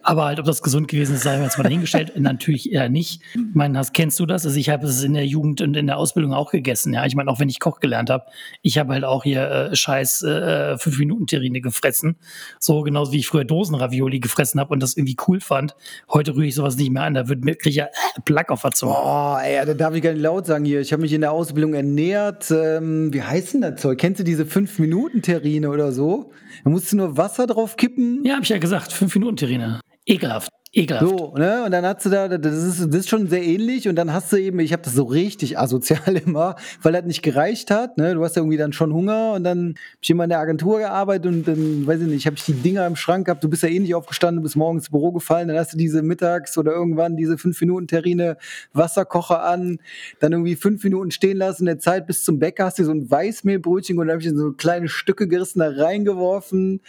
[0.03, 2.13] Aber halt, ob das gesund gewesen ist, sei jetzt mal dahingestellt.
[2.19, 3.23] Natürlich eher nicht.
[3.35, 4.47] Ich meine, hast, kennst du das?
[4.47, 6.95] Also ich habe es in der Jugend und in der Ausbildung auch gegessen.
[6.95, 8.27] Ja, ich meine, auch wenn ich Koch gelernt habe,
[8.63, 12.17] ich habe halt auch hier äh, scheiß äh, 5 Minuten Terrine gefressen.
[12.59, 15.75] So genauso wie ich früher Dosenravioli gefressen habe und das irgendwie cool fand.
[16.13, 17.15] Heute rühre ich sowas nicht mehr an.
[17.15, 18.95] Da wird mir kriege ich ja äh, Plack auf der Zunge.
[18.95, 20.81] Oh, ey, da darf ich gar nicht laut sagen hier.
[20.81, 22.51] Ich habe mich in der Ausbildung ernährt.
[22.51, 23.99] Ähm, wie heißt denn das Zeug?
[23.99, 26.33] Kennst du diese 5-Minuten-Terrine oder so?
[26.63, 28.23] Da musst du nur Wasser drauf kippen.
[28.25, 29.81] Ja, habe ich ja gesagt, 5 Minuten Terrine.
[30.07, 30.51] Ekelhaft.
[30.75, 31.07] Ekelhaft.
[31.09, 31.65] So, ne?
[31.65, 33.89] Und dann hast du da, das ist, das ist schon sehr ähnlich.
[33.89, 37.23] Und dann hast du eben, ich habe das so richtig asozial immer, weil das nicht
[37.23, 37.97] gereicht hat.
[37.97, 38.15] Ne?
[38.15, 40.79] Du hast ja irgendwie dann schon Hunger und dann hab ich immer in der Agentur
[40.79, 43.45] gearbeitet und dann, weiß ich nicht, habe ich die Dinger im Schrank gehabt.
[43.45, 45.47] Du bist ja eh nicht aufgestanden, du bist morgens ins Büro gefallen.
[45.47, 48.37] Dann hast du diese mittags oder irgendwann diese fünf Minuten Terrine
[48.73, 49.79] Wasserkocher an,
[50.19, 51.63] dann irgendwie fünf Minuten stehen lassen.
[51.63, 54.37] In der Zeit bis zum Bäcker hast du so ein Weißmehlbrötchen und dann habe ich
[54.37, 56.81] so kleine Stücke gerissen da reingeworfen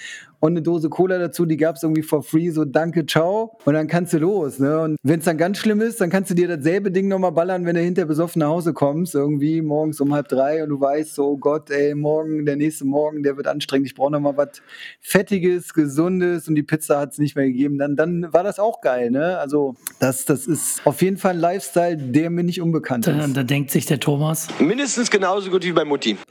[0.46, 3.58] und eine Dose Cola dazu, die gab es irgendwie for free, so danke, ciao.
[3.66, 4.60] Und dann kannst du los.
[4.60, 4.80] Ne?
[4.80, 7.66] Und wenn es dann ganz schlimm ist, dann kannst du dir dasselbe Ding nochmal ballern,
[7.66, 11.16] wenn du hinter besoffen nach Hause kommst, irgendwie morgens um halb drei und du weißt
[11.16, 14.62] so, oh Gott, ey, morgen, der nächste Morgen, der wird anstrengend, ich brauche nochmal was
[15.02, 17.80] Fettiges, Gesundes und die Pizza hat es nicht mehr gegeben.
[17.80, 19.40] Dann, dann war das auch geil, ne?
[19.40, 23.36] Also das, das ist auf jeden Fall ein Lifestyle, der mir nicht unbekannt Da, ist.
[23.36, 26.18] da denkt sich der Thomas, Mindestens genauso gut wie bei Mutti.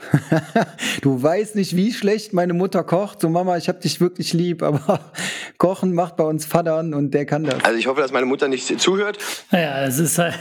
[1.03, 3.21] Du weißt nicht, wie schlecht meine Mutter kocht.
[3.21, 5.01] So, Mama, ich hab dich wirklich lieb, aber
[5.59, 7.65] Kochen macht bei uns Vatern und der kann das.
[7.65, 9.19] Also ich hoffe, dass meine Mutter nicht zuhört.
[9.51, 10.39] naja, es ist halt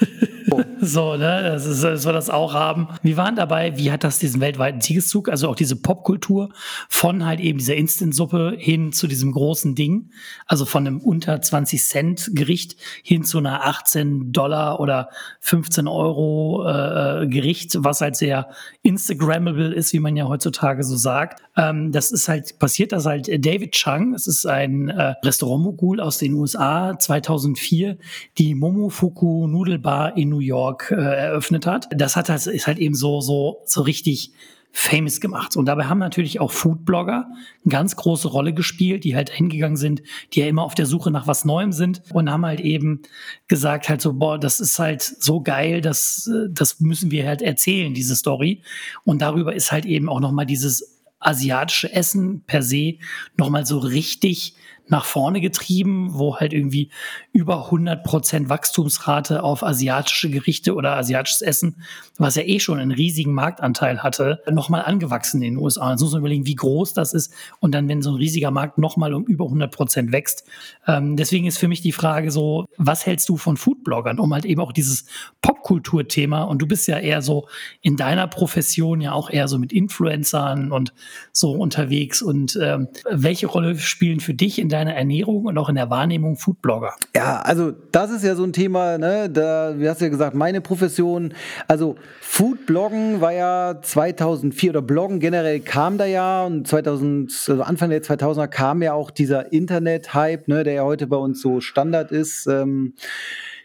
[0.80, 1.42] so, ne?
[1.42, 2.88] Das ist, dass wir das auch haben.
[3.02, 6.50] Wir waren dabei, wie hat das diesen weltweiten Siegeszug, also auch diese Popkultur
[6.88, 10.10] von halt eben dieser Instant-Suppe hin zu diesem großen Ding,
[10.46, 15.08] also von einem unter 20 Cent Gericht hin zu einer 18 Dollar oder
[15.40, 18.48] 15 Euro äh, Gericht, was halt sehr
[18.82, 21.42] Instagrammable ist, wie man ja heutzutage so sagt.
[21.56, 26.18] Ähm, das ist halt, passiert das halt David Chang, das ist ein äh, Restaurantmogul aus
[26.18, 27.96] den USA, 2004,
[28.38, 31.88] die Momofuku Nudelbar in New York äh, eröffnet hat.
[31.90, 34.32] Das hat das ist halt eben so so so richtig
[34.76, 35.56] famous gemacht.
[35.56, 40.02] Und dabei haben natürlich auch Foodblogger eine ganz große Rolle gespielt, die halt hingegangen sind,
[40.32, 43.02] die ja immer auf der Suche nach was Neuem sind und haben halt eben
[43.46, 47.94] gesagt halt so, boah, das ist halt so geil, das, das müssen wir halt erzählen,
[47.94, 48.62] diese Story.
[49.04, 52.94] Und darüber ist halt eben auch nochmal dieses asiatische Essen per se
[53.36, 56.90] nochmal so richtig nach vorne getrieben, wo halt irgendwie
[57.32, 61.76] über 100% Wachstumsrate auf asiatische Gerichte oder asiatisches Essen,
[62.18, 65.90] was ja eh schon einen riesigen Marktanteil hatte, nochmal angewachsen in den USA.
[65.92, 68.78] Jetzt muss man überlegen, wie groß das ist und dann, wenn so ein riesiger Markt
[68.78, 70.44] nochmal um über 100% wächst.
[70.86, 74.44] Ähm, deswegen ist für mich die Frage so, was hältst du von Foodbloggern, um halt
[74.44, 75.06] eben auch dieses
[75.40, 77.48] Popkulturthema und du bist ja eher so
[77.80, 80.92] in deiner Profession ja auch eher so mit Influencern und
[81.32, 85.76] so unterwegs und ähm, welche Rolle spielen für dich in deiner Ernährung und auch in
[85.76, 86.94] der Wahrnehmung Foodblogger?
[87.16, 89.30] Ja, also das ist ja so ein Thema, ne?
[89.30, 91.32] Da, wie hast du ja gesagt, meine Profession,
[91.68, 97.90] also Foodbloggen war ja 2004 oder Bloggen generell kam da ja und 2000, also Anfang
[97.90, 102.10] der 2000er kam ja auch dieser Internet-Hype, ne, der ja heute bei uns so Standard
[102.10, 102.46] ist.
[102.46, 102.94] Ähm,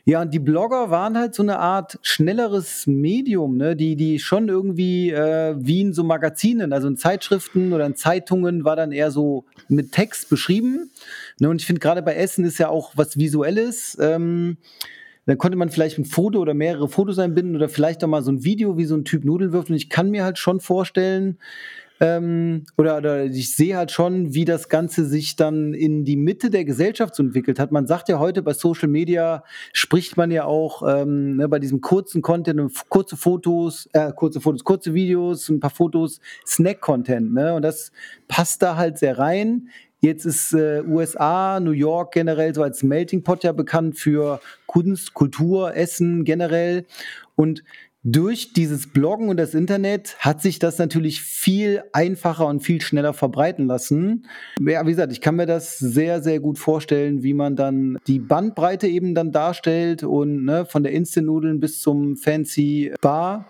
[0.10, 3.76] ja, und die Blogger waren halt so eine Art schnelleres Medium, ne?
[3.76, 8.66] die, die schon irgendwie äh, wie in so Magazinen, also in Zeitschriften oder in Zeitungen
[8.66, 10.90] war dann eher so mit Text beschrieben.
[11.38, 11.50] Ne?
[11.50, 14.00] Und ich finde gerade bei Essen ist ja auch was Visuelles.
[14.02, 14.58] Ähm,
[15.28, 18.32] dann konnte man vielleicht ein Foto oder mehrere Fotos einbinden oder vielleicht auch mal so
[18.32, 19.70] ein Video, wie so ein Typ Nudeln wirft.
[19.70, 21.38] Und ich kann mir halt schon vorstellen,
[22.00, 26.50] ähm, oder, oder ich sehe halt schon, wie das Ganze sich dann in die Mitte
[26.50, 27.72] der Gesellschaft so entwickelt hat.
[27.72, 31.82] Man sagt ja heute bei Social Media, spricht man ja auch ähm, ne, bei diesem
[31.82, 37.34] kurzen Content, kurze Fotos, äh, kurze Fotos, kurze Videos, ein paar Fotos, Snack-Content.
[37.34, 37.54] Ne?
[37.54, 37.92] Und das
[38.28, 39.70] passt da halt sehr rein.
[40.02, 45.14] Jetzt ist äh, USA, New York generell so als Melting Pot ja bekannt für Kunst,
[45.14, 46.86] Kultur, Essen generell.
[47.36, 47.64] Und
[48.04, 53.14] durch dieses Bloggen und das Internet hat sich das natürlich viel einfacher und viel schneller
[53.14, 54.26] verbreiten lassen.
[54.60, 58.20] Ja, wie gesagt, ich kann mir das sehr, sehr gut vorstellen, wie man dann die
[58.20, 63.48] Bandbreite eben dann darstellt und ne, von der Instant-Nudeln bis zum Fancy Bar.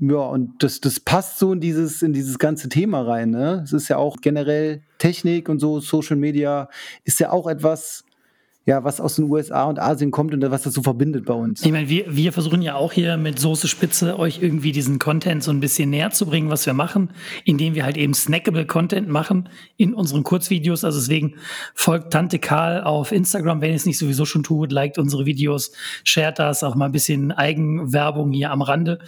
[0.00, 3.30] Ja, und das, das passt so in dieses, in dieses ganze Thema rein.
[3.30, 3.60] Ne?
[3.62, 6.70] Es ist ja auch generell Technik und so, Social Media
[7.04, 8.04] ist ja auch etwas,
[8.66, 11.64] ja, was aus den USA und Asien kommt und was das so verbindet bei uns.
[11.64, 15.42] Ich meine, wir, wir versuchen ja auch hier mit Soße Spitze euch irgendwie diesen Content
[15.42, 17.10] so ein bisschen näher zu bringen, was wir machen,
[17.46, 20.84] indem wir halt eben snackable Content machen in unseren Kurzvideos.
[20.84, 21.36] Also deswegen
[21.74, 25.72] folgt Tante Karl auf Instagram, wenn ihr es nicht sowieso schon tut, liked unsere Videos,
[26.04, 28.98] shared das, auch mal ein bisschen Eigenwerbung hier am Rande.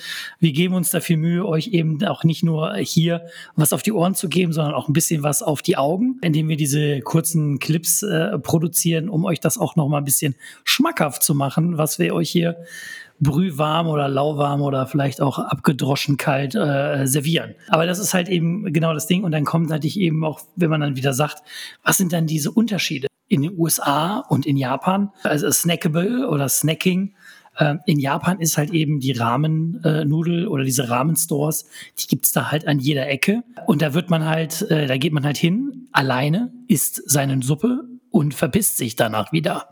[0.41, 3.93] Wir geben uns da viel Mühe, euch eben auch nicht nur hier was auf die
[3.93, 7.59] Ohren zu geben, sondern auch ein bisschen was auf die Augen, indem wir diese kurzen
[7.59, 11.99] Clips äh, produzieren, um euch das auch noch mal ein bisschen schmackhaft zu machen, was
[11.99, 12.57] wir euch hier
[13.23, 17.55] brühwarm oder lauwarm oder vielleicht auch abgedroschen kalt äh, servieren.
[17.69, 19.23] Aber das ist halt eben genau das Ding.
[19.23, 21.43] Und dann kommt natürlich eben auch, wenn man dann wieder sagt,
[21.85, 25.11] was sind dann diese Unterschiede in den USA und in Japan?
[25.23, 27.15] Also snackable oder Snacking.
[27.59, 31.67] Ähm, in Japan ist halt eben die Ramen-Nudel äh, oder diese Ramen-Stores,
[32.01, 33.45] die gibt's da halt an jeder Ecke.
[33.67, 37.85] Und da wird man halt, äh, da geht man halt hin, alleine, isst seine Suppe,
[38.13, 39.69] und verpisst sich danach wieder.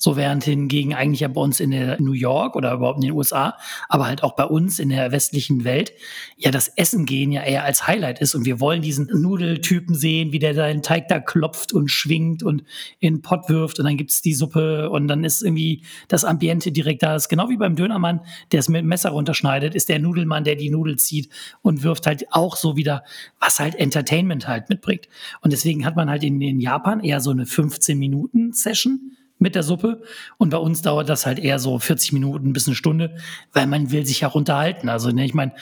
[0.00, 3.12] So während hingegen eigentlich ja bei uns in der New York oder überhaupt in den
[3.12, 3.58] USA,
[3.88, 5.92] aber halt auch bei uns in der westlichen Welt,
[6.36, 8.36] ja das Essen gehen ja eher als Highlight ist.
[8.36, 12.62] Und wir wollen diesen Nudeltypen sehen, wie der seinen Teig da klopft und schwingt und
[13.00, 16.70] in den Pott wirft und dann gibt's die Suppe und dann ist irgendwie das Ambiente
[16.70, 17.14] direkt da.
[17.14, 18.20] Das ist genau wie beim Dönermann,
[18.52, 21.28] der es mit dem Messer runterschneidet, ist der Nudelmann, der die Nudel zieht
[21.62, 23.02] und wirft halt auch so wieder,
[23.40, 25.08] was halt Entertainment halt mitbringt.
[25.40, 29.54] Und deswegen hat man halt in, in Japan eher so eine 15 Minuten Session mit
[29.54, 30.02] der Suppe.
[30.36, 33.16] Und bei uns dauert das halt eher so 40 Minuten bis eine Stunde,
[33.52, 34.88] weil man will sich ja unterhalten.
[34.88, 35.52] Also, ne, ich meine,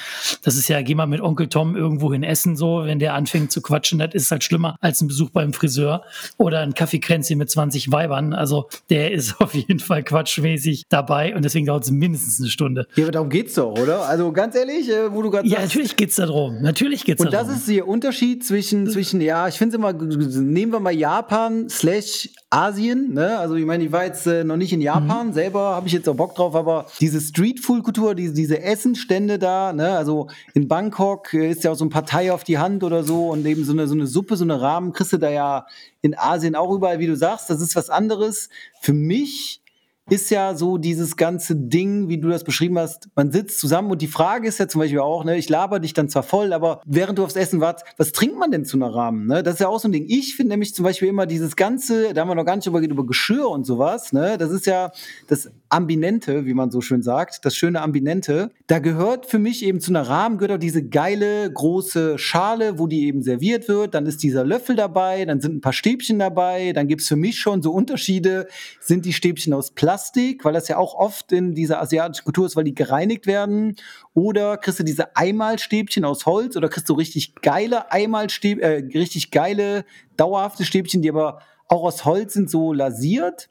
[0.42, 3.52] das ist ja, geh mal mit Onkel Tom irgendwo hin essen, so, wenn der anfängt
[3.52, 6.04] zu quatschen, das ist halt schlimmer als ein Besuch beim Friseur
[6.36, 8.32] oder ein Kaffeekränzchen mit 20 Weibern.
[8.32, 12.86] Also, der ist auf jeden Fall quatschmäßig dabei und deswegen dauert es mindestens eine Stunde.
[12.96, 14.08] Ja, aber darum geht's doch, oder?
[14.08, 16.62] Also, ganz ehrlich, äh, wo du gerade Ja, natürlich geht's darum.
[16.62, 17.48] Natürlich geht's Und darum.
[17.48, 21.68] das ist der Unterschied zwischen, zwischen ja, ich finde es immer, nehmen wir mal Japan
[21.68, 23.38] slash Asien, ne?
[23.38, 26.08] Also ich meine, ich war jetzt äh, noch nicht in Japan, selber habe ich jetzt
[26.08, 29.96] auch Bock drauf, aber diese Street-Food-Kultur, diese, diese Essenstände da, ne?
[29.96, 33.28] Also in Bangkok äh, ist ja auch so ein Partei auf die Hand oder so
[33.28, 35.66] und eben so eine, so eine Suppe, so eine Rahmen kriegst du da ja
[36.02, 38.48] in Asien auch überall, wie du sagst, das ist was anderes.
[38.80, 39.60] Für mich
[40.08, 44.02] ist ja so dieses ganze Ding, wie du das beschrieben hast, man sitzt zusammen und
[44.02, 46.80] die Frage ist ja zum Beispiel auch, ne, ich laber dich dann zwar voll, aber
[46.86, 49.26] während du aufs Essen wartest, was trinkt man denn zu einer Rahmen?
[49.26, 49.42] Ne?
[49.42, 50.06] Das ist ja auch so ein Ding.
[50.08, 52.80] Ich finde nämlich zum Beispiel immer dieses ganze, da haben wir noch gar nicht über,
[52.80, 54.36] über Geschirr und sowas, ne?
[54.38, 54.92] Das ist ja
[55.26, 58.50] das Ambinente, wie man so schön sagt, das schöne Ambinente.
[58.66, 62.86] Da gehört für mich eben zu einer Rahmen, gehört auch diese geile große Schale, wo
[62.86, 63.94] die eben serviert wird.
[63.94, 67.38] Dann ist dieser Löffel dabei, dann sind ein paar Stäbchen dabei, dann gibt's für mich
[67.38, 68.46] schon so Unterschiede.
[68.80, 69.95] Sind die Stäbchen aus Plastik,
[70.44, 73.76] weil das ja auch oft in dieser asiatischen Kultur ist, weil die gereinigt werden?
[74.14, 79.30] Oder kriegst du diese Einmalstäbchen aus Holz oder kriegst du richtig geile Einmalstäbchen, äh, richtig
[79.30, 79.84] geile
[80.16, 83.48] dauerhafte Stäbchen, die aber auch aus Holz sind, so lasiert.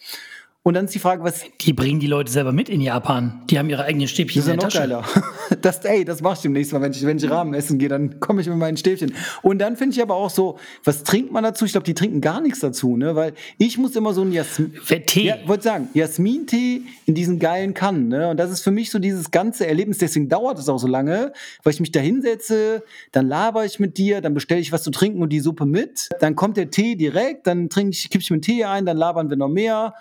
[0.67, 1.43] Und dann ist die Frage, was.
[1.62, 3.43] Die bringen die Leute selber mit in Japan.
[3.51, 5.13] Die haben ihre eigenen Stäbchen Das ist ja in der noch Tasche.
[5.19, 5.25] geiler.
[5.62, 8.19] Das, ey, das mach ich demnächst mal, wenn ich, wenn ich Rahmen essen gehe, dann
[8.19, 9.13] komme ich mit meinen Stäbchen.
[9.43, 11.65] Und dann finde ich aber auch so, was trinkt man dazu?
[11.65, 13.15] Ich glaube, die trinken gar nichts dazu, ne?
[13.15, 14.73] Weil ich muss immer so ein Jasmin.
[15.06, 15.28] Tee.
[15.28, 18.30] Ja, wollte sagen, Jasmin-Tee in diesen geilen Kannen, ne?
[18.30, 21.32] Und das ist für mich so dieses ganze Erlebnis, deswegen dauert es auch so lange,
[21.63, 24.89] weil ich mich da hinsetze, dann laber ich mit dir, dann bestelle ich was zu
[24.89, 28.32] trinken und die Suppe mit, dann kommt der Tee direkt, dann trinke ich, kipp ich
[28.32, 29.93] mir einen Tee ein, dann labern wir noch mehr.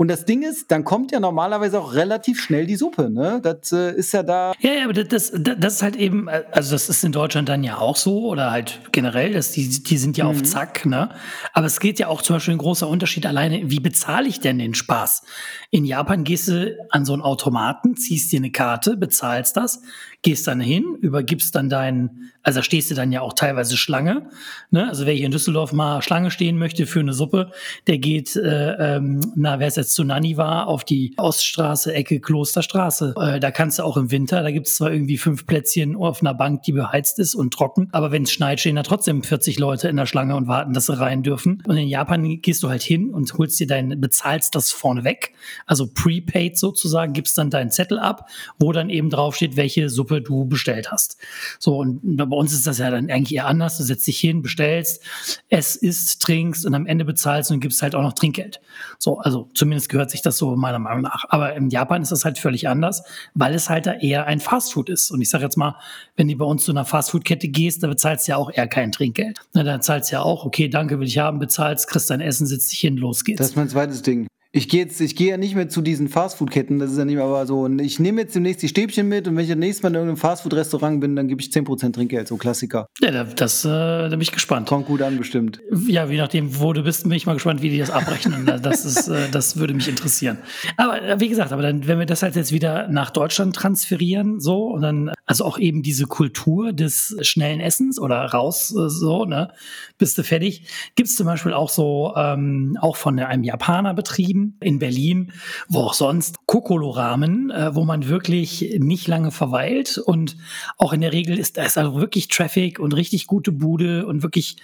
[0.00, 3.38] Und das Ding ist, dann kommt ja normalerweise auch relativ schnell die Suppe, ne?
[3.42, 4.54] Das äh, ist ja da.
[4.58, 7.62] Ja, ja, aber das, das, das ist halt eben, also das ist in Deutschland dann
[7.62, 11.10] ja auch so oder halt generell, dass die, die sind ja auf Zack, ne?
[11.52, 14.58] Aber es geht ja auch zum Beispiel ein großer Unterschied alleine, wie bezahle ich denn
[14.58, 15.22] den Spaß?
[15.70, 19.82] In Japan gehst du an so einen Automaten, ziehst dir eine Karte, bezahlst das,
[20.22, 24.28] gehst dann hin, übergibst dann deinen, also stehst du dann ja auch teilweise Schlange,
[24.70, 24.88] ne?
[24.88, 27.52] Also wer hier in Düsseldorf mal Schlange stehen möchte für eine Suppe,
[27.86, 32.20] der geht, äh, ähm, na, wer es jetzt zu Nani war, auf die Oststraße, Ecke
[32.20, 33.14] Klosterstraße.
[33.18, 36.20] Äh, da kannst du auch im Winter, da gibt es zwar irgendwie fünf Plätzchen auf
[36.20, 39.58] einer Bank, die beheizt ist und trocken, aber wenn es schneit, stehen da trotzdem 40
[39.58, 41.62] Leute in der Schlange und warten, dass sie rein dürfen.
[41.66, 45.32] Und in Japan gehst du halt hin und holst dir dein, bezahlst das vorne weg,
[45.66, 50.46] also prepaid sozusagen, gibst dann deinen Zettel ab, wo dann eben draufsteht, welche Suppe du
[50.46, 51.18] bestellt hast.
[51.60, 53.78] So, und bei uns ist das ja dann eigentlich eher anders.
[53.78, 55.04] Du setzt dich hin, bestellst,
[55.48, 58.60] es isst, trinkst und am Ende bezahlst und gibst halt auch noch Trinkgeld.
[58.98, 61.26] So, also zumindest gehört sich das so meiner Meinung nach.
[61.28, 63.04] Aber in Japan ist das halt völlig anders,
[63.34, 65.10] weil es halt da eher ein Fastfood ist.
[65.12, 65.76] Und ich sage jetzt mal,
[66.16, 68.90] wenn du bei uns zu einer Fastfood-Kette gehst, da bezahlst du ja auch eher kein
[68.90, 69.40] Trinkgeld.
[69.52, 72.46] Na, da zahlst du ja auch, okay, danke, will ich haben, bezahlst, kriegst dein Essen,
[72.46, 73.38] sitzt dich hin, los geht's.
[73.38, 74.26] Das ist mein zweites Ding.
[74.52, 77.14] Ich gehe jetzt, ich gehe ja nicht mehr zu diesen Fastfood-Ketten, das ist ja nicht
[77.14, 77.60] mehr aber so.
[77.60, 79.94] Und ich nehme jetzt demnächst die Stäbchen mit und wenn ich das nächste Mal in
[79.94, 82.86] irgendeinem Fastfood-Restaurant bin, dann gebe ich 10% Trinkgeld, so Klassiker.
[83.00, 84.66] ja, da- das, äh, da bin ich gespannt.
[84.66, 85.60] Kommt gut an, bestimmt.
[85.86, 88.44] Ja, je nachdem, wo du bist, bin ich mal gespannt, wie die das abrechnen.
[88.60, 90.38] Das, ist, äh, das würde mich interessieren.
[90.76, 94.40] Aber äh, wie gesagt, aber dann, wenn wir das halt jetzt wieder nach Deutschland transferieren,
[94.40, 99.24] so, und dann, also auch eben diese Kultur des schnellen Essens oder raus, äh, so,
[99.26, 99.52] ne,
[99.96, 100.64] bist du fertig.
[100.96, 105.32] Gibt es zum Beispiel auch so, ähm, auch von einem Japaner betrieben in Berlin,
[105.68, 110.36] wo auch sonst Kokoro-Ramen, äh, wo man wirklich nicht lange verweilt und
[110.78, 114.56] auch in der Regel ist da also wirklich Traffic und richtig gute Bude und wirklich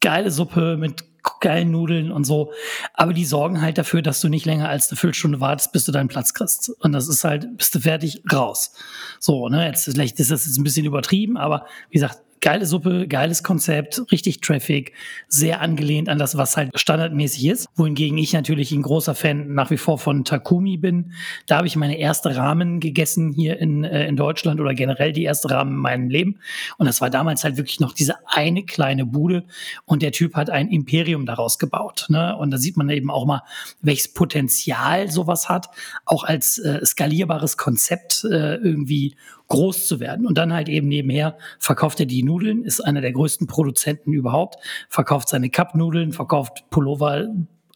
[0.00, 1.04] geile Suppe mit
[1.40, 2.52] geilen Nudeln und so.
[2.94, 5.92] Aber die sorgen halt dafür, dass du nicht länger als eine Viertelstunde wartest, bis du
[5.92, 6.70] deinen Platz kriegst.
[6.80, 8.72] Und das ist halt, bist du fertig, raus.
[9.20, 13.42] So, ne, jetzt ist das jetzt ein bisschen übertrieben, aber wie gesagt, geile Suppe, geiles
[13.42, 14.92] Konzept, richtig Traffic,
[15.28, 17.68] sehr angelehnt an das, was halt standardmäßig ist.
[17.76, 21.12] Wohingegen ich natürlich ein großer Fan nach wie vor von Takumi bin.
[21.46, 25.24] Da habe ich meine erste Ramen gegessen hier in, äh, in Deutschland oder generell die
[25.24, 26.38] erste Ramen in meinem Leben.
[26.76, 29.44] Und das war damals halt wirklich noch diese eine kleine Bude
[29.84, 32.06] und der Typ hat ein Imperium daraus gebaut.
[32.08, 32.36] Ne?
[32.36, 33.42] Und da sieht man eben auch mal,
[33.80, 35.68] welches Potenzial sowas hat,
[36.04, 39.16] auch als äh, skalierbares Konzept äh, irgendwie
[39.48, 40.26] groß zu werden.
[40.26, 44.56] Und dann halt eben nebenher verkauft er die Nudeln, ist einer der größten Produzenten überhaupt,
[44.88, 47.28] verkauft seine Cup-Nudeln, verkauft Pullover,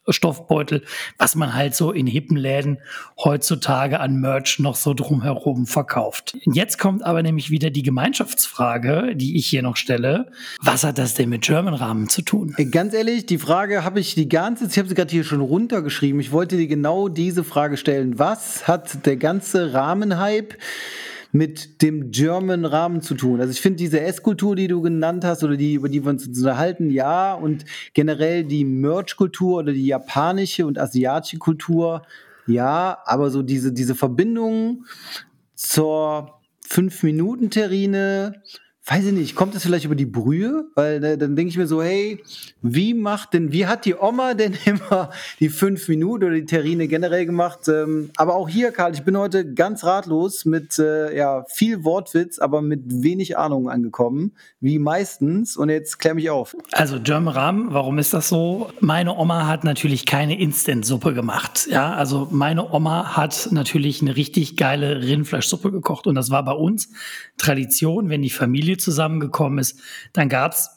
[0.09, 0.83] Stoffbeutel,
[1.17, 2.79] was man halt so in hippen Läden
[3.23, 6.37] heutzutage an Merch noch so drumherum verkauft.
[6.53, 10.31] Jetzt kommt aber nämlich wieder die Gemeinschaftsfrage, die ich hier noch stelle.
[10.61, 12.55] Was hat das denn mit German Rahmen zu tun?
[12.73, 15.41] Ganz ehrlich, die Frage habe ich die ganze Zeit, ich habe sie gerade hier schon
[15.41, 16.21] runtergeschrieben.
[16.21, 18.19] Ich wollte dir genau diese Frage stellen.
[18.19, 20.57] Was hat der ganze Rahmenhype
[21.33, 23.41] mit dem German Rahmen zu tun?
[23.41, 26.27] Also ich finde diese Esskultur, die du genannt hast oder die, über die wir uns
[26.27, 27.35] unterhalten, ja.
[27.35, 27.65] Und
[27.95, 32.03] generell die Merch-Kultur oder die japanische und asiatische Kultur,
[32.47, 32.99] ja.
[33.07, 34.85] Aber so diese, diese Verbindung
[35.55, 38.43] zur 5-Minuten-Terrine,
[38.85, 40.67] weiß ich nicht, kommt das vielleicht über die Brühe?
[40.75, 42.21] Weil äh, dann denke ich mir so, hey,
[42.63, 46.89] wie macht denn, wie hat die Oma denn immer die fünf Minuten oder die Terrine
[46.89, 47.69] generell gemacht?
[47.69, 52.41] Ähm, aber auch hier, Karl, ich bin heute ganz ratlos mit äh, ja, viel Wortwitz,
[52.41, 55.57] aber mit wenig Ahnung angekommen, wie meistens.
[55.57, 56.57] Und jetzt klär mich auf.
[56.73, 58.71] Also German Rahmen, warum ist das so?
[58.81, 61.69] Meine Oma hat natürlich keine Instant-Suppe gemacht.
[61.71, 66.53] Ja, also meine Oma hat natürlich eine richtig geile Rindfleischsuppe gekocht und das war bei
[66.53, 66.89] uns
[67.37, 69.81] Tradition, wenn die Familie zusammengekommen ist,
[70.13, 70.71] dann gab's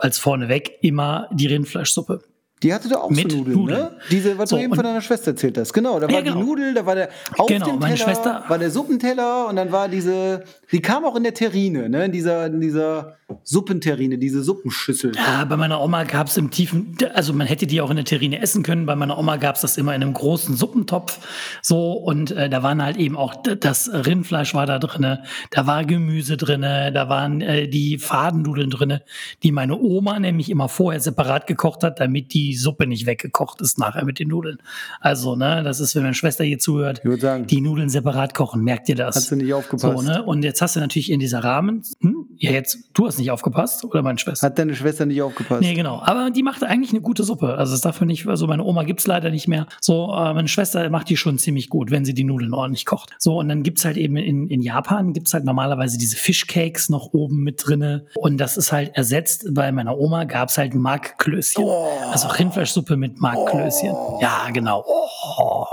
[0.00, 2.22] als vorneweg immer die Rindfleischsuppe.
[2.62, 3.80] Die hatte da auch Mit so Nudeln, Nudeln.
[3.80, 3.90] ne?
[4.10, 5.72] Diese, was So, du eben von deiner Schwester erzählt hast.
[5.72, 6.40] Genau, da war Ja, die genau.
[6.42, 7.08] Nudel, da war der
[7.38, 11.04] auf Genau, dem meine Teller, Schwester- war der Suppenteller und dann war diese, die kam
[11.04, 12.04] auch in der Terrine, ne?
[12.04, 15.12] In dieser, in dieser Suppenterrine, diese Suppenschüssel.
[15.14, 18.40] Ja, bei meiner Oma gab's im tiefen, also man hätte die auch in der Terrine
[18.42, 18.86] essen können.
[18.86, 21.18] Bei meiner Oma gab's das immer in einem großen Suppentopf.
[21.62, 25.84] So, und äh, da waren halt eben auch das Rindfleisch war da drinne, da war
[25.84, 29.02] Gemüse drinne, da waren äh, die Fadennudeln drinne,
[29.42, 33.60] die meine Oma nämlich immer vorher separat gekocht hat, damit die die Suppe nicht weggekocht
[33.60, 34.58] ist nachher mit den Nudeln.
[35.00, 38.88] Also, ne, das ist, wenn meine Schwester hier zuhört, sagen, die Nudeln separat kochen, merkt
[38.88, 39.16] ihr das?
[39.16, 39.98] hast du nicht aufgepasst.
[39.98, 40.22] so, ne?
[40.22, 42.26] Und jetzt hast du natürlich in dieser Rahmen, hm?
[42.36, 44.46] ja, jetzt, du hast nicht aufgepasst, oder meine Schwester?
[44.46, 45.60] Hat deine Schwester nicht aufgepasst?
[45.60, 46.00] Nee, genau.
[46.02, 47.54] Aber die macht eigentlich eine gute Suppe.
[47.54, 49.66] Also das darf man nicht, also meine Oma gibt's leider nicht mehr.
[49.80, 53.10] So, äh, meine Schwester macht die schon ziemlich gut, wenn sie die Nudeln ordentlich kocht.
[53.18, 57.12] So, und dann gibt's halt eben in, in Japan gibt's halt normalerweise diese Fishcakes noch
[57.12, 58.06] oben mit drinne.
[58.16, 61.64] Und das ist halt ersetzt, bei meiner Oma gab's halt Markklößchen.
[62.10, 63.94] Also Rindfleischsuppe mit Markklößchen.
[64.20, 64.84] Ja, genau.
[64.86, 65.66] Oh.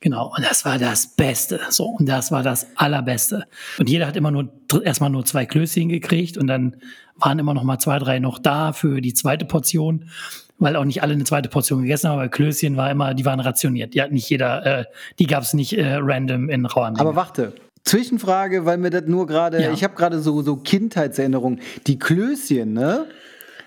[0.00, 1.60] Genau, und das war das Beste.
[1.70, 3.44] So, und das war das Allerbeste.
[3.78, 4.48] Und jeder hat immer nur
[4.84, 6.76] erstmal nur zwei Klößchen gekriegt und dann
[7.16, 10.10] waren immer noch mal zwei, drei noch da für die zweite Portion,
[10.58, 13.40] weil auch nicht alle eine zweite Portion gegessen haben, aber Klößchen war immer, die waren
[13.40, 13.94] rationiert.
[13.94, 14.84] Die hat nicht jeder, äh,
[15.18, 17.00] die gab es nicht äh, random in rauer Menge.
[17.00, 17.52] Aber warte.
[17.84, 19.72] Zwischenfrage, weil mir das nur gerade, Ja.
[19.72, 21.60] ich habe gerade so, so Kindheitserinnerungen.
[21.86, 23.06] Die Klößchen, ne?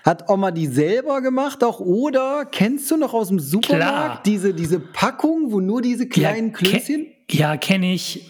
[0.04, 4.20] Hat Oma die selber gemacht auch oder kennst du noch aus dem Supermarkt Klar.
[4.24, 7.06] diese, diese Packung, wo nur diese kleinen ja, Klößchen?
[7.28, 8.28] ke- Ja, kenne ich.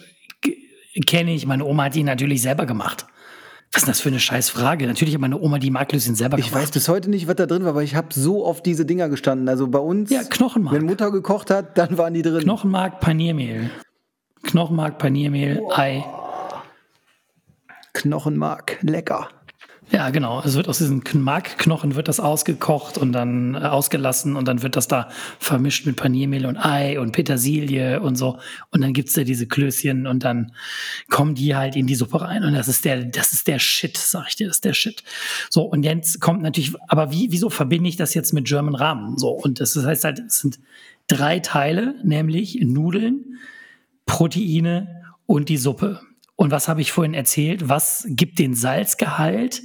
[1.06, 1.46] Kenne ich.
[1.46, 3.06] Meine Oma hat die natürlich selber gemacht.
[3.72, 4.86] Was ist denn das für eine scheiß Frage?
[4.86, 6.64] Natürlich hat meine Oma die Marklöschen selber Ich gemacht.
[6.64, 9.08] weiß bis heute nicht, was da drin war, aber ich habe so oft diese Dinger
[9.08, 9.48] gestanden.
[9.48, 10.76] Also bei uns, Ja, Knochenmark.
[10.76, 12.42] wenn Mutter gekocht hat, dann waren die drin.
[12.42, 13.70] Knochenmark, Paniermehl.
[14.42, 16.04] Knochenmark, Paniermehl, Ei.
[17.94, 19.28] Knochenmark, lecker.
[19.92, 20.40] Ja, genau.
[20.42, 24.74] Es wird aus diesen Markknochen wird das ausgekocht und dann äh, ausgelassen und dann wird
[24.74, 28.38] das da vermischt mit Paniermehl und Ei und Petersilie und so.
[28.70, 30.52] Und dann gibt's da diese Klößchen und dann
[31.10, 32.42] kommen die halt in die Suppe rein.
[32.42, 35.04] Und das ist der, das ist der Shit, sag ich dir, das ist der Shit.
[35.50, 39.18] So, und jetzt kommt natürlich, aber wie, wieso verbinde ich das jetzt mit German Ramen?
[39.18, 40.58] So, und das heißt halt, es sind
[41.06, 43.38] drei Teile, nämlich Nudeln,
[44.06, 46.00] Proteine und die Suppe.
[46.36, 47.68] Und was habe ich vorhin erzählt?
[47.68, 49.62] Was gibt den Salzgehalt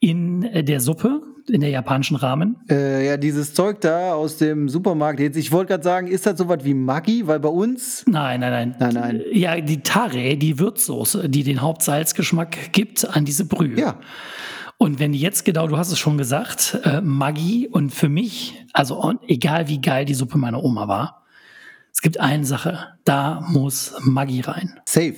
[0.00, 2.56] in äh, der Suppe, in der japanischen Ramen?
[2.70, 5.20] Äh, ja, dieses Zeug da aus dem Supermarkt.
[5.20, 7.26] Jetzt, ich wollte gerade sagen, ist das sowas wie Maggi?
[7.26, 8.76] Weil bei uns, Nein, nein, nein.
[8.78, 9.22] Nein, nein.
[9.32, 13.78] Ja, die Tare, die Würzsoße, die den Hauptsalzgeschmack gibt an diese Brühe.
[13.78, 13.98] ja,
[14.78, 19.12] Und wenn jetzt genau, du hast es schon gesagt, äh, Maggi und für mich, also
[19.26, 21.24] egal wie geil die Suppe meiner Oma war,
[21.92, 24.80] es gibt eine Sache, da muss Maggi rein.
[24.88, 25.14] safe.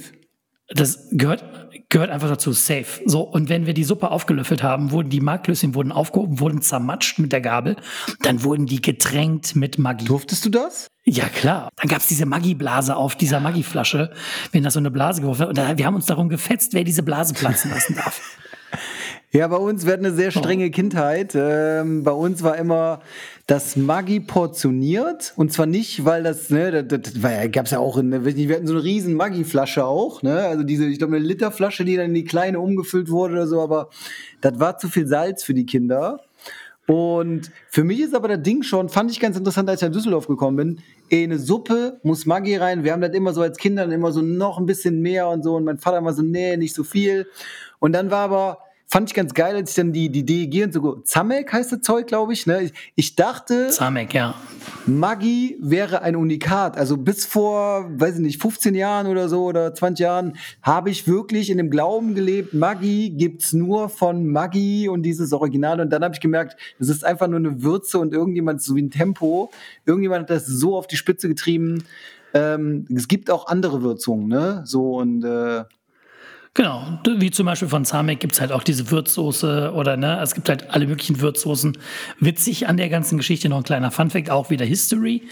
[0.69, 1.45] Das gehört,
[1.91, 3.01] gehört einfach dazu, safe.
[3.05, 7.21] So, und wenn wir die Suppe aufgelöffelt haben, wurden die Marklöschen wurden aufgehoben, wurden zermatscht
[7.21, 7.77] mit der Gabel,
[8.23, 10.05] dann wurden die getränkt mit Maggi.
[10.07, 10.89] Durftest du das?
[11.05, 11.69] Ja, klar.
[11.77, 14.13] Dann gab's diese Maggi-Blase auf dieser Maggi-Flasche,
[14.51, 15.51] wenn das so eine Blase geworfen wird.
[15.51, 18.21] Und da, wir haben uns darum gefetzt, wer diese Blase platzen lassen darf.
[19.33, 21.33] Ja, bei uns, wir hatten eine sehr strenge Kindheit.
[21.35, 23.01] Ähm, bei uns war immer
[23.47, 25.35] das Maggi portioniert.
[25.37, 28.55] Und zwar nicht, weil das, ne, das, das ja, gab's ja auch, in, nicht, wir
[28.55, 30.45] hatten so eine riesen Maggi-Flasche auch, ne?
[30.45, 33.61] Also diese, ich glaube, eine Literflasche, die dann in die kleine umgefüllt wurde oder so,
[33.61, 33.91] aber
[34.41, 36.21] das war zu viel Salz für die Kinder.
[36.87, 39.95] Und für mich ist aber das Ding schon, fand ich ganz interessant, als ich nach
[39.95, 40.81] Düsseldorf gekommen bin.
[41.09, 42.85] In eine Suppe muss Maggi rein.
[42.85, 45.57] Wir haben das immer so als Kinder immer so noch ein bisschen mehr und so.
[45.57, 47.27] Und mein Vater war so, nee, nicht so viel.
[47.81, 48.59] Und dann war aber,
[48.89, 51.81] fand ich ganz geil, als ich dann die, die DEG und so, Zamek heißt das
[51.81, 52.47] Zeug, glaube ich.
[52.47, 52.63] Ne?
[52.63, 54.35] Ich, ich dachte, Zamek, ja.
[54.87, 56.77] Maggi wäre ein Unikat.
[56.77, 61.09] Also bis vor, weiß ich nicht, 15 Jahren oder so oder 20 Jahren habe ich
[61.09, 65.81] wirklich in dem Glauben gelebt, Maggi gibt's nur von Maggi und dieses Original.
[65.81, 68.83] Und dann habe ich gemerkt, es ist einfach nur eine Würze und irgendjemand, so wie
[68.83, 69.51] ein Tempo,
[69.85, 71.83] irgendjemand hat das so auf die Spitze getrieben.
[72.35, 74.63] Ähm, es gibt auch andere Würzungen, ne?
[74.65, 75.65] So und äh,
[76.57, 80.49] Genau, wie zum Beispiel von Zamek gibt's halt auch diese Würzsoße oder ne, es gibt
[80.49, 81.77] halt alle möglichen Würzsoßen.
[82.19, 85.23] Witzig an der ganzen Geschichte noch ein kleiner Funfact, auch wieder History.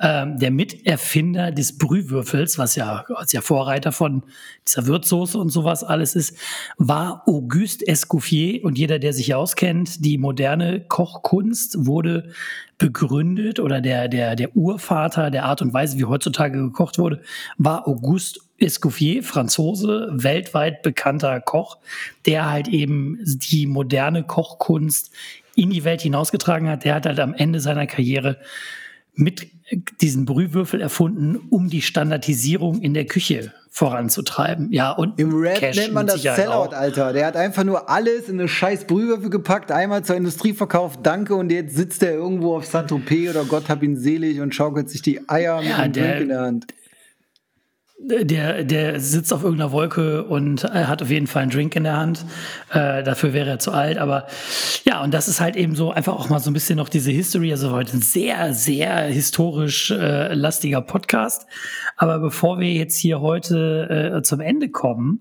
[0.00, 4.22] Ähm, der Miterfinder des Brühwürfels, was ja, was ja Vorreiter von
[4.66, 6.36] dieser Würzsoße und sowas alles ist,
[6.78, 8.64] war Auguste Escoffier.
[8.64, 12.30] Und jeder, der sich auskennt, die moderne Kochkunst wurde
[12.78, 17.20] begründet oder der, der, der Urvater der Art und Weise, wie heutzutage gekocht wurde,
[17.58, 21.78] war Auguste Escoffier, Franzose, weltweit bekannter Koch,
[22.26, 25.12] der halt eben die moderne Kochkunst
[25.54, 26.84] in die Welt hinausgetragen hat.
[26.84, 28.38] Der hat halt am Ende seiner Karriere
[29.14, 29.46] mit
[30.00, 34.70] diesen Brühwürfel erfunden, um die Standardisierung in der Küche voranzutreiben.
[34.70, 36.72] Ja, und im Rap Cash nennt man das Sicherheit Sellout, auch.
[36.72, 37.12] Alter.
[37.14, 41.34] Der hat einfach nur alles in eine scheiß Brühwürfel gepackt, einmal zur Industrie verkauft, danke,
[41.34, 45.00] und jetzt sitzt er irgendwo auf Saint-Tropez oder Gott hab ihn selig und schaukelt sich
[45.00, 46.66] die Eier mit Ja, der- Drink in der Hand.
[48.04, 51.84] Der, der sitzt auf irgendeiner Wolke und er hat auf jeden Fall einen Drink in
[51.84, 52.26] der Hand.
[52.70, 53.96] Äh, dafür wäre er zu alt.
[53.96, 54.26] Aber
[54.84, 57.12] ja, und das ist halt eben so einfach auch mal so ein bisschen noch diese
[57.12, 57.52] History.
[57.52, 61.46] Also heute ein sehr, sehr historisch äh, lastiger Podcast.
[61.96, 65.20] Aber bevor wir jetzt hier heute äh, zum Ende kommen,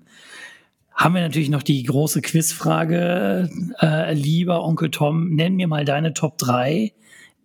[0.95, 3.47] haben wir natürlich noch die große Quizfrage.
[3.79, 6.93] Äh, lieber Onkel Tom, nenn mir mal deine Top 3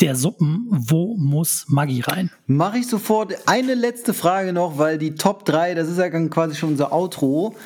[0.00, 0.66] der Suppen.
[0.70, 2.30] Wo muss Maggi rein?
[2.46, 3.34] Mache ich sofort.
[3.46, 7.56] Eine letzte Frage noch, weil die Top 3, das ist ja quasi schon unser Outro.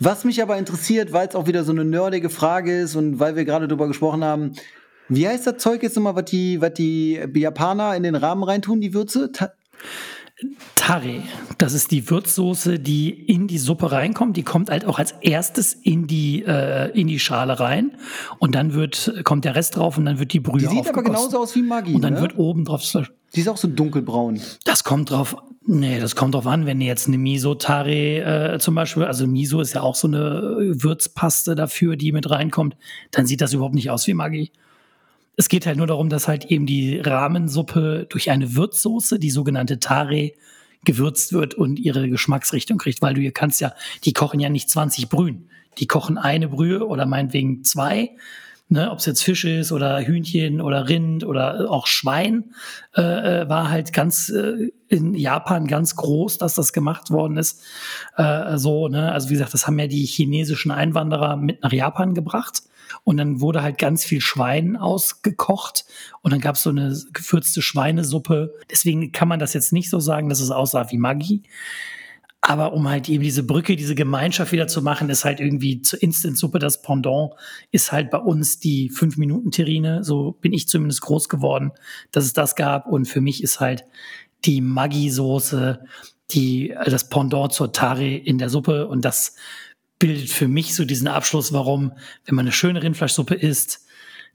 [0.00, 3.36] Was mich aber interessiert, weil es auch wieder so eine nerdige Frage ist und weil
[3.36, 4.54] wir gerade drüber gesprochen haben,
[5.08, 8.80] wie heißt das Zeug jetzt nochmal, was die, was die Japaner in den Rahmen reintun,
[8.80, 9.30] die Würze?
[9.30, 9.52] Ta
[10.76, 11.22] Tare,
[11.58, 14.36] das ist die Würzsoße, die in die Suppe reinkommt.
[14.36, 17.92] Die kommt halt auch als erstes in die, äh, in die Schale rein.
[18.38, 21.02] Und dann wird, kommt der Rest drauf und dann wird die Brühe die sieht aber
[21.02, 22.20] genauso aus wie Maggi, Und dann ne?
[22.20, 22.82] wird oben drauf
[23.34, 24.40] Die ist auch so dunkelbraun.
[24.64, 25.36] Das kommt drauf,
[25.66, 29.60] nee, das kommt drauf an, wenn ihr jetzt eine Miso-Tare äh, zum Beispiel, also Miso
[29.60, 32.76] ist ja auch so eine Würzpaste dafür, die mit reinkommt,
[33.10, 34.50] dann sieht das überhaupt nicht aus wie Maggi.
[35.42, 39.80] Es geht halt nur darum, dass halt eben die Rahmensuppe durch eine Würzsoße, die sogenannte
[39.80, 40.30] Tare,
[40.84, 43.72] gewürzt wird und ihre Geschmacksrichtung kriegt, weil du hier kannst ja,
[44.04, 45.48] die kochen ja nicht 20 Brühen.
[45.78, 48.10] Die kochen eine Brühe oder meinetwegen zwei,
[48.68, 52.54] ne, ob es jetzt Fisch ist oder Hühnchen oder Rind oder auch Schwein,
[52.96, 57.64] äh, äh, war halt ganz äh, in Japan ganz groß, dass das gemacht worden ist.
[58.16, 62.14] Äh, so, ne, also wie gesagt, das haben ja die chinesischen Einwanderer mit nach Japan
[62.14, 62.62] gebracht.
[63.04, 65.84] Und dann wurde halt ganz viel Schwein ausgekocht
[66.20, 68.54] und dann gab es so eine gewürzte Schweinesuppe.
[68.70, 71.42] Deswegen kann man das jetzt nicht so sagen, dass es aussah wie Maggi.
[72.44, 76.02] Aber um halt eben diese Brücke, diese Gemeinschaft wieder zu machen, ist halt irgendwie zur
[76.02, 77.34] Instant-Suppe das Pendant,
[77.70, 80.02] ist halt bei uns die 5-Minuten-Terrine.
[80.02, 81.70] So bin ich zumindest groß geworden,
[82.10, 82.88] dass es das gab.
[82.88, 83.84] Und für mich ist halt
[84.44, 85.84] die Maggi-Soße
[86.32, 88.88] die, das Pendant zur Tare in der Suppe.
[88.88, 89.36] Und das
[90.02, 91.92] bildet für mich so diesen Abschluss, warum,
[92.26, 93.86] wenn man eine schöne Rindfleischsuppe isst,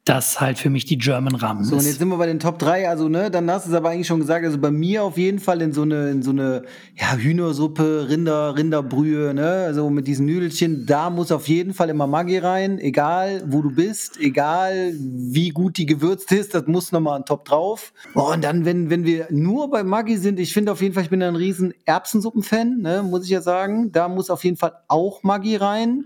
[0.07, 1.87] das halt für mich die German Ramen So, und ist.
[1.87, 4.07] jetzt sind wir bei den Top 3, also ne, dann hast du es aber eigentlich
[4.07, 6.63] schon gesagt, also bei mir auf jeden Fall in so eine, in so eine
[6.95, 12.07] ja, Hühnersuppe, Rinder, Rinderbrühe, ne, also mit diesen Nüdelchen, da muss auf jeden Fall immer
[12.07, 17.19] Maggi rein, egal wo du bist, egal wie gut die gewürzt ist, das muss nochmal
[17.19, 17.93] ein Top drauf.
[18.13, 21.03] Boah, und dann, wenn, wenn wir nur bei Maggi sind, ich finde auf jeden Fall,
[21.03, 24.57] ich bin da ein riesen Erbsensuppen-Fan, ne, muss ich ja sagen, da muss auf jeden
[24.57, 26.05] Fall auch Maggi rein.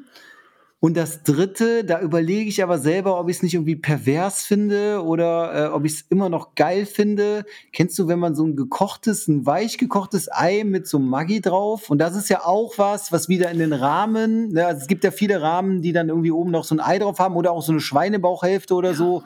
[0.83, 5.03] Und das dritte, da überlege ich aber selber, ob ich es nicht irgendwie pervers finde
[5.03, 7.45] oder äh, ob ich es immer noch geil finde.
[7.71, 11.91] Kennst du, wenn man so ein gekochtes, ein weich gekochtes Ei mit so Maggi drauf?
[11.91, 15.03] Und das ist ja auch was, was wieder in den Rahmen, ne, also es gibt
[15.03, 17.61] ja viele Rahmen, die dann irgendwie oben noch so ein Ei drauf haben oder auch
[17.61, 19.21] so eine Schweinebauchhälfte oder so.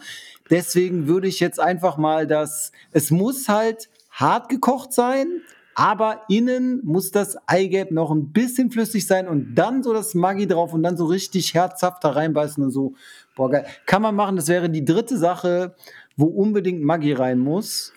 [0.50, 5.28] Deswegen würde ich jetzt einfach mal das, es muss halt hart gekocht sein,
[5.76, 10.48] aber innen muss das Eigelb noch ein bisschen flüssig sein und dann so das Maggi
[10.48, 12.96] drauf und dann so richtig herzhaft da reinbeißen und so.
[13.36, 13.66] Boah, geil.
[13.86, 15.76] Kann man machen, das wäre die dritte Sache,
[16.16, 17.92] wo unbedingt Maggi rein muss,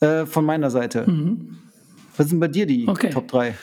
[0.00, 1.06] äh, von meiner Seite.
[2.16, 2.88] Was sind bei dir die Mhm.
[2.88, 3.10] Okay.
[3.10, 3.54] Top 3?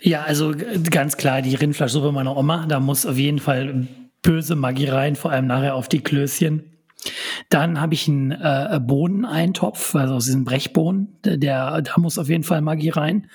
[0.00, 0.54] Ja, also
[0.90, 3.88] ganz klar, die Rindfleischsuppe meiner Oma, da muss auf jeden Fall
[4.22, 6.62] böse Maggi rein, vor allem nachher auf die Klößchen.
[7.48, 12.44] Dann habe ich einen äh, Bohneneintopf, also aus diesen Brechbohnen, der, da muss auf jeden
[12.44, 13.30] Fall Maggi rein.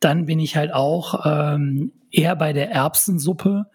[0.00, 3.66] Dann bin ich halt auch ähm, eher bei der Erbsensuppe.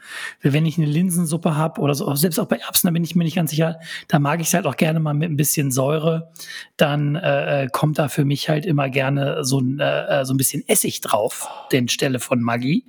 [0.41, 3.23] Wenn ich eine Linsensuppe habe oder so, selbst auch bei Erbsen, da bin ich mir
[3.23, 6.31] nicht ganz sicher, da mag ich es halt auch gerne mal mit ein bisschen Säure.
[6.77, 10.33] Dann äh, äh, kommt da für mich halt immer gerne so ein, äh, äh, so
[10.33, 12.85] ein bisschen Essig drauf, den Stelle von Maggi.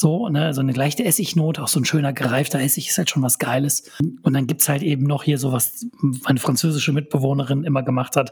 [0.00, 3.20] So, ne, so eine leichte Essignote, auch so ein schöner gereifter Essig ist halt schon
[3.24, 3.90] was Geiles.
[4.22, 5.86] Und dann gibt's halt eben noch hier so was
[6.22, 8.30] meine französische Mitbewohnerin immer gemacht hat.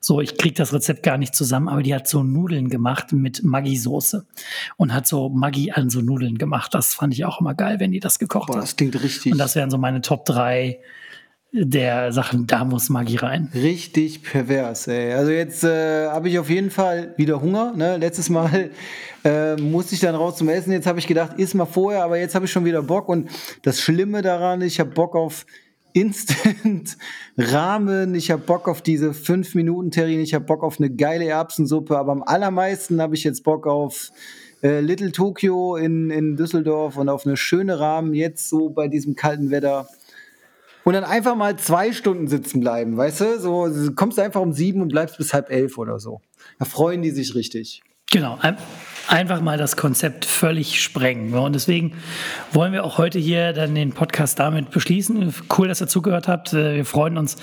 [0.00, 3.42] So, ich krieg das Rezept gar nicht zusammen, aber die hat so Nudeln gemacht mit
[3.42, 4.26] Maggi-Soße
[4.76, 6.74] und hat so Maggi an so Nudeln gemacht.
[6.74, 8.64] Das fand ich auch immer geil, wenn die das gekocht Boah, hat.
[8.64, 10.78] das klingt richtig, Und das wären so meine Top drei
[11.52, 13.50] der Sachen, da muss Maggi rein.
[13.54, 14.86] richtig pervers.
[14.86, 15.12] Ey.
[15.12, 17.72] Also jetzt äh, habe ich auf jeden Fall wieder Hunger.
[17.74, 17.96] Ne?
[17.96, 18.70] Letztes Mal
[19.24, 20.72] äh, musste ich dann raus zum Essen.
[20.72, 23.08] Jetzt habe ich gedacht, iss mal vorher, aber jetzt habe ich schon wieder Bock.
[23.08, 23.30] Und
[23.62, 25.46] das Schlimme daran, ich habe Bock auf
[25.94, 26.96] Instant
[27.38, 31.26] Ramen, ich habe Bock auf diese 5 Minuten Terrine, ich habe Bock auf eine geile
[31.26, 34.12] Erbsensuppe, aber am allermeisten habe ich jetzt Bock auf
[34.62, 39.14] äh, Little Tokyo in, in Düsseldorf und auf eine schöne Rahmen jetzt so bei diesem
[39.14, 39.88] kalten Wetter.
[40.84, 43.40] Und dann einfach mal zwei Stunden sitzen bleiben, weißt du?
[43.40, 46.20] So du kommst einfach um sieben und bleibst bis halb elf oder so.
[46.58, 47.82] Da freuen die sich richtig.
[48.10, 48.56] Genau, ein,
[49.06, 51.34] einfach mal das Konzept völlig sprengen.
[51.34, 51.92] Und deswegen
[52.52, 55.34] wollen wir auch heute hier dann den Podcast damit beschließen.
[55.54, 56.54] Cool, dass ihr zugehört habt.
[56.54, 57.36] Äh, Wir freuen uns,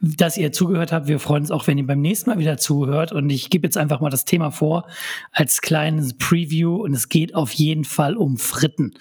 [0.00, 1.06] dass ihr zugehört habt.
[1.06, 3.12] Wir freuen uns auch, wenn ihr beim nächsten Mal wieder zuhört.
[3.12, 4.86] Und ich gebe jetzt einfach mal das Thema vor
[5.30, 6.76] als kleines Preview.
[6.76, 8.92] Und es geht auf jeden Fall um Fritten.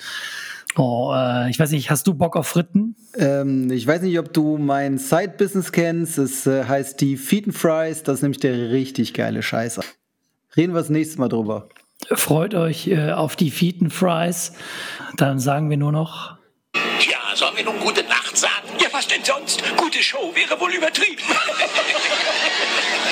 [0.78, 2.96] Oh, äh, ich weiß nicht, hast du Bock auf Fritten?
[3.18, 6.18] Ähm, ich weiß nicht, ob du mein Side-Business kennst.
[6.18, 8.04] Es äh, heißt die Feet and Fries.
[8.04, 9.82] Das ist nämlich der richtig geile Scheiße.
[10.56, 11.68] Reden wir das nächste Mal drüber.
[12.10, 14.54] Freut euch äh, auf die Fieten Fries.
[15.18, 16.38] Dann sagen wir nur noch.
[16.74, 18.68] Ja, sollen wir nun gute Nacht sagen?
[18.82, 19.62] Ja, was denn sonst?
[19.78, 21.22] Gute Show wäre wohl übertrieben.